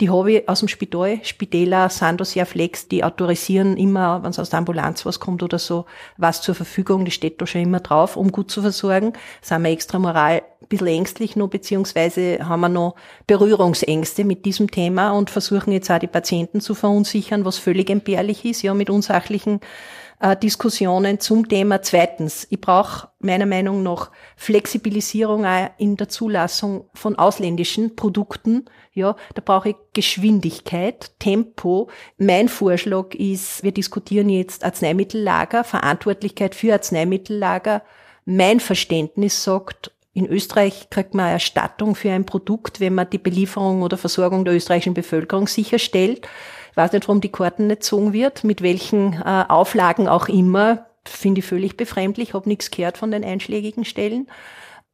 Die 0.00 0.10
habe 0.10 0.32
ich 0.32 0.48
aus 0.48 0.58
dem 0.58 0.68
Spital. 0.68 1.20
Spitäler 1.22 1.88
sind 1.88 2.20
da 2.20 2.24
sehr 2.24 2.44
flex. 2.44 2.88
Die 2.88 3.02
autorisieren 3.02 3.78
immer, 3.78 4.22
wenn 4.22 4.30
es 4.30 4.38
aus 4.38 4.50
der 4.50 4.58
Ambulanz 4.58 5.06
was 5.06 5.20
kommt 5.20 5.42
oder 5.42 5.58
so, 5.58 5.86
was 6.18 6.42
zur 6.42 6.54
Verfügung. 6.54 7.06
Die 7.06 7.10
steht 7.10 7.40
da 7.40 7.46
schon 7.46 7.62
immer 7.62 7.80
drauf, 7.80 8.16
um 8.16 8.30
gut 8.30 8.50
zu 8.50 8.60
versorgen. 8.60 9.14
Sind 9.40 9.62
wir 9.62 9.70
extra 9.70 9.98
moral 9.98 10.42
ein 10.60 10.68
bisschen 10.68 10.86
ängstlich 10.88 11.36
noch, 11.36 11.48
beziehungsweise 11.48 12.40
haben 12.46 12.60
wir 12.60 12.68
noch 12.68 12.96
Berührungsängste 13.26 14.24
mit 14.24 14.44
diesem 14.44 14.70
Thema 14.70 15.12
und 15.12 15.30
versuchen 15.30 15.72
jetzt 15.72 15.90
auch 15.90 15.98
die 15.98 16.08
Patienten 16.08 16.60
zu 16.60 16.74
verunsichern, 16.74 17.44
was 17.44 17.58
völlig 17.58 17.88
entbehrlich 17.88 18.44
ist, 18.44 18.62
ja, 18.62 18.74
mit 18.74 18.90
unsachlichen 18.90 19.60
äh, 20.20 20.36
Diskussionen 20.36 21.20
zum 21.20 21.48
Thema. 21.48 21.82
Zweitens, 21.82 22.46
ich 22.50 22.60
brauche 22.60 23.08
meiner 23.18 23.46
Meinung 23.46 23.82
nach 23.82 24.10
Flexibilisierung 24.36 25.44
in 25.78 25.96
der 25.96 26.08
Zulassung 26.08 26.88
von 26.94 27.16
ausländischen 27.16 27.96
Produkten. 27.96 28.64
Ja, 28.92 29.16
da 29.34 29.42
brauche 29.44 29.70
ich 29.70 29.76
Geschwindigkeit, 29.92 31.12
Tempo. 31.18 31.90
Mein 32.18 32.48
Vorschlag 32.48 33.14
ist, 33.14 33.62
wir 33.62 33.72
diskutieren 33.72 34.30
jetzt 34.30 34.64
Arzneimittellager, 34.64 35.64
Verantwortlichkeit 35.64 36.54
für 36.54 36.72
Arzneimittellager. 36.72 37.82
Mein 38.24 38.60
Verständnis 38.60 39.44
sagt, 39.44 39.92
in 40.16 40.26
Österreich 40.26 40.88
kriegt 40.88 41.12
man 41.12 41.30
Erstattung 41.30 41.94
für 41.94 42.10
ein 42.10 42.24
Produkt, 42.24 42.80
wenn 42.80 42.94
man 42.94 43.10
die 43.10 43.18
Belieferung 43.18 43.82
oder 43.82 43.98
Versorgung 43.98 44.46
der 44.46 44.54
österreichischen 44.54 44.94
Bevölkerung 44.94 45.46
sicherstellt. 45.46 46.26
Weiß 46.76 46.92
nicht, 46.92 47.08
warum 47.08 47.22
die 47.22 47.32
Karten 47.32 47.66
nicht 47.66 47.80
gezogen 47.80 48.12
wird, 48.12 48.44
mit 48.44 48.62
welchen 48.62 49.14
äh, 49.14 49.44
Auflagen 49.48 50.08
auch 50.08 50.28
immer. 50.28 50.86
Finde 51.04 51.40
ich 51.40 51.46
völlig 51.46 51.76
befremdlich, 51.76 52.34
habe 52.34 52.48
nichts 52.48 52.70
gehört 52.70 52.98
von 52.98 53.10
den 53.10 53.24
einschlägigen 53.24 53.84
Stellen. 53.84 54.28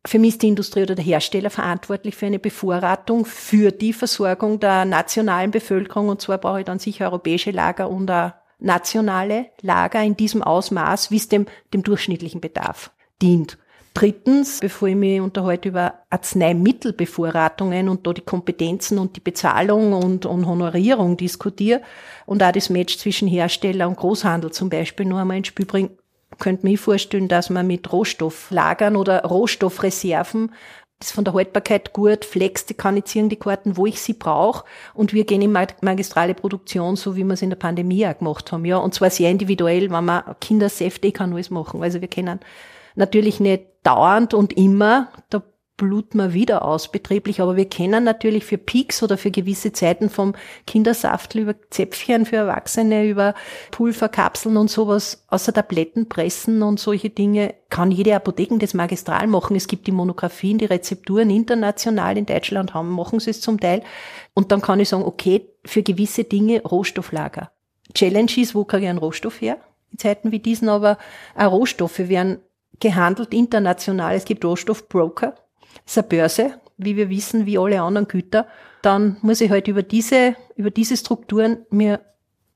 Für 0.07 0.18
mich 0.18 0.31
ist 0.31 0.42
die 0.42 0.49
Industrie 0.49 0.83
oder 0.83 0.95
der 0.95 1.05
Hersteller 1.05 1.51
verantwortlich 1.51 2.14
für 2.14 2.27
eine 2.27 2.38
Bevorratung 2.38 3.25
für 3.25 3.73
die 3.73 3.92
Versorgung 3.92 4.61
der 4.61 4.85
nationalen 4.85 5.51
Bevölkerung. 5.51 6.09
Und 6.09 6.21
zwar 6.21 6.38
brauche 6.38 6.61
ich 6.61 6.66
dann 6.66 6.79
sicher 6.79 7.07
europäische 7.07 7.51
Lager 7.51 7.90
und 7.90 8.11
auch 8.11 8.33
nationale 8.59 9.47
Lager 9.61 10.03
in 10.03 10.16
diesem 10.16 10.42
Ausmaß, 10.42 11.11
wie 11.11 11.16
es 11.16 11.29
dem, 11.29 11.47
dem 11.75 11.83
durchschnittlichen 11.83 12.40
Bedarf 12.40 12.92
dient. 13.21 13.59
Drittens, 13.95 14.61
bevor 14.61 14.89
ich 14.89 14.97
mich 14.97 15.21
unterhalte 15.21 15.69
über 15.69 15.95
Arzneimittelbevorratungen 16.09 17.91
und 17.91 18.07
da 18.07 18.15
die 18.15 18.23
Kompetenzen 18.23 18.99
und 18.99 19.17
die 19.17 19.21
Bezahlung 19.21 19.93
und, 19.93 20.25
und 20.25 20.47
Honorierung 20.47 21.19
diskutiere 21.19 21.83
und 22.25 22.43
auch 22.43 22.53
das 22.53 22.71
Match 22.71 22.97
zwischen 22.97 23.29
Hersteller 23.29 23.87
und 23.89 23.97
Großhandel 23.97 24.51
zum 24.51 24.71
Beispiel 24.71 25.05
nur 25.05 25.21
einmal 25.21 25.37
ins 25.37 25.49
Spiel 25.49 25.67
bringe, 25.67 25.91
könnte 26.39 26.67
mir 26.67 26.79
vorstellen, 26.79 27.29
dass 27.29 27.51
man 27.51 27.67
mit 27.67 27.93
Rohstofflagern 27.93 28.97
oder 28.97 29.25
Rohstoffreserven 29.25 30.53
das 31.03 31.11
von 31.11 31.25
der 31.25 31.35
Haltbarkeit 31.35 31.93
gut 31.93 32.25
flex, 32.25 32.65
die 32.65 32.75
kann 32.75 32.97
ich 32.97 33.07
ziehen, 33.07 33.29
die 33.29 33.37
Karten, 33.37 33.77
wo 33.77 33.87
ich 33.87 34.01
sie 34.01 34.13
brauche. 34.15 34.65
Und 34.95 35.13
wir 35.13 35.25
gehen 35.25 35.43
in 35.43 35.51
magistrale 35.51 36.35
Produktion, 36.35 36.97
so 36.97 37.17
wie 37.17 37.25
wir 37.25 37.35
es 37.35 37.43
in 37.43 37.51
der 37.51 37.57
Pandemie 37.57 38.07
auch 38.07 38.17
gemacht 38.17 38.53
haben. 38.53 38.65
Ja, 38.65 38.79
und 38.79 38.95
zwar 38.95 39.11
sehr 39.11 39.31
individuell, 39.31 39.91
wenn 39.91 40.05
man 40.05 40.23
Kindersäfte, 40.41 41.11
kann 41.11 41.33
alles 41.33 41.51
machen. 41.51 41.83
Also 41.83 42.01
wir 42.01 42.09
können 42.09 42.39
natürlich 42.95 43.41
nicht 43.41 43.65
dauernd 43.83 44.35
und 44.35 44.53
immer, 44.53 45.09
da 45.31 45.42
bluten 45.77 46.18
wir 46.18 46.33
wieder 46.33 46.64
aus 46.64 46.92
betrieblich, 46.92 47.40
aber 47.40 47.57
wir 47.57 47.68
kennen 47.68 48.05
natürlich 48.05 48.45
für 48.45 48.59
Peaks 48.59 49.03
oder 49.03 49.18
für 49.18 49.33
gewisse 49.33 49.73
Zeiten 49.73 50.11
vom 50.11 50.35
Kindersaftel 50.66 51.40
über 51.40 51.55
Zäpfchen 51.71 52.25
für 52.25 52.37
Erwachsene, 52.37 53.09
über 53.09 53.35
Pulverkapseln 53.73 54.57
und 54.57 54.71
sowas, 54.71 55.25
außer 55.27 55.53
Tabletten 55.53 56.09
pressen 56.09 56.62
und 56.62 56.79
solche 56.79 57.11
Dinge, 57.11 57.55
kann 57.68 57.90
jede 57.90 58.14
Apotheken 58.14 58.59
das 58.59 58.75
magistral 58.75 59.27
machen. 59.27 59.57
Es 59.57 59.66
gibt 59.66 59.87
die 59.88 59.92
Monographien, 59.92 60.59
die 60.59 60.66
Rezepturen 60.66 61.31
international 61.31 62.16
in 62.16 62.27
Deutschland 62.27 62.75
haben, 62.75 62.90
machen 62.90 63.18
sie 63.18 63.31
es 63.31 63.40
zum 63.40 63.59
Teil. 63.59 63.83
Und 64.35 64.53
dann 64.53 64.61
kann 64.61 64.79
ich 64.79 64.90
sagen, 64.90 65.05
okay, 65.05 65.49
für 65.64 65.83
gewisse 65.83 66.25
Dinge 66.25 66.62
Rohstofflager. 66.62 67.51
Challenge 67.95 68.31
ist, 68.37 68.55
wo 68.55 68.64
kriege 68.64 68.85
ich 68.85 68.88
einen 68.88 68.99
Rohstoff 68.99 69.40
her? 69.40 69.59
In 69.90 69.99
Zeiten 69.99 70.31
wie 70.31 70.38
diesen 70.38 70.68
aber 70.68 70.97
auch 71.35 71.51
Rohstoffe 71.51 71.99
werden 71.99 72.38
gehandelt 72.83 73.33
international. 73.33 74.14
Es 74.14 74.25
gibt 74.25 74.45
Rohstoffbroker. 74.45 75.35
Das 75.85 75.97
ist 75.97 75.99
eine 75.99 76.09
Börse, 76.09 76.61
wie 76.77 76.97
wir 76.97 77.09
wissen, 77.09 77.47
wie 77.47 77.59
alle 77.59 77.81
anderen 77.81 78.09
Güter. 78.09 78.47
Dann 78.83 79.16
muss 79.23 79.40
ich 79.40 79.51
halt 79.51 79.68
über 79.68 79.83
diese, 79.83 80.35
über 80.57 80.71
diese 80.71 80.97
Strukturen 80.97 81.64
mir 81.71 82.01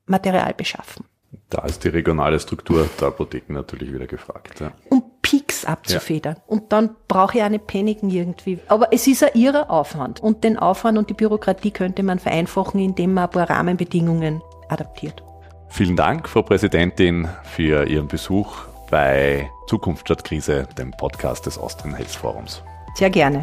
Material 0.05 0.53
beschaffen. 0.53 1.05
Da 1.49 1.63
ist 1.63 1.83
die 1.83 1.89
regionale 1.89 2.39
Struktur 2.39 2.89
der 2.99 3.07
Apotheken 3.07 3.53
natürlich 3.53 3.93
wieder 3.93 4.05
gefragt. 4.05 4.59
Ja. 4.59 4.73
Um 4.89 5.03
Peaks 5.21 5.63
abzufedern. 5.63 6.35
Ja. 6.35 6.43
Und 6.47 6.73
dann 6.73 6.95
brauche 7.07 7.37
ich 7.37 7.43
auch 7.43 7.49
nicht 7.49 7.67
paniken 7.67 8.09
irgendwie. 8.09 8.59
Aber 8.67 8.91
es 8.91 9.07
ist 9.07 9.23
ein 9.23 9.31
irrer 9.33 9.69
Aufwand. 9.69 10.21
Und 10.21 10.43
den 10.43 10.57
Aufwand 10.57 10.97
und 10.97 11.09
die 11.09 11.13
Bürokratie 11.13 11.71
könnte 11.71 12.03
man 12.03 12.19
vereinfachen, 12.19 12.81
indem 12.81 13.13
man 13.13 13.25
ein 13.25 13.29
paar 13.29 13.49
Rahmenbedingungen 13.49 14.41
adaptiert. 14.67 15.23
Vielen 15.69 15.95
Dank, 15.95 16.27
Frau 16.27 16.41
Präsidentin, 16.41 17.29
für 17.43 17.87
Ihren 17.87 18.07
Besuch 18.07 18.67
bei 18.89 19.51
Zukunft 19.67 20.07
statt 20.07 20.23
Krise, 20.23 20.67
dem 20.77 20.91
Podcast 20.91 21.45
des 21.45 21.57
Austrian 21.57 21.95
Health 21.95 22.11
Forums. 22.11 22.63
Sehr 22.95 23.09
gerne. 23.09 23.41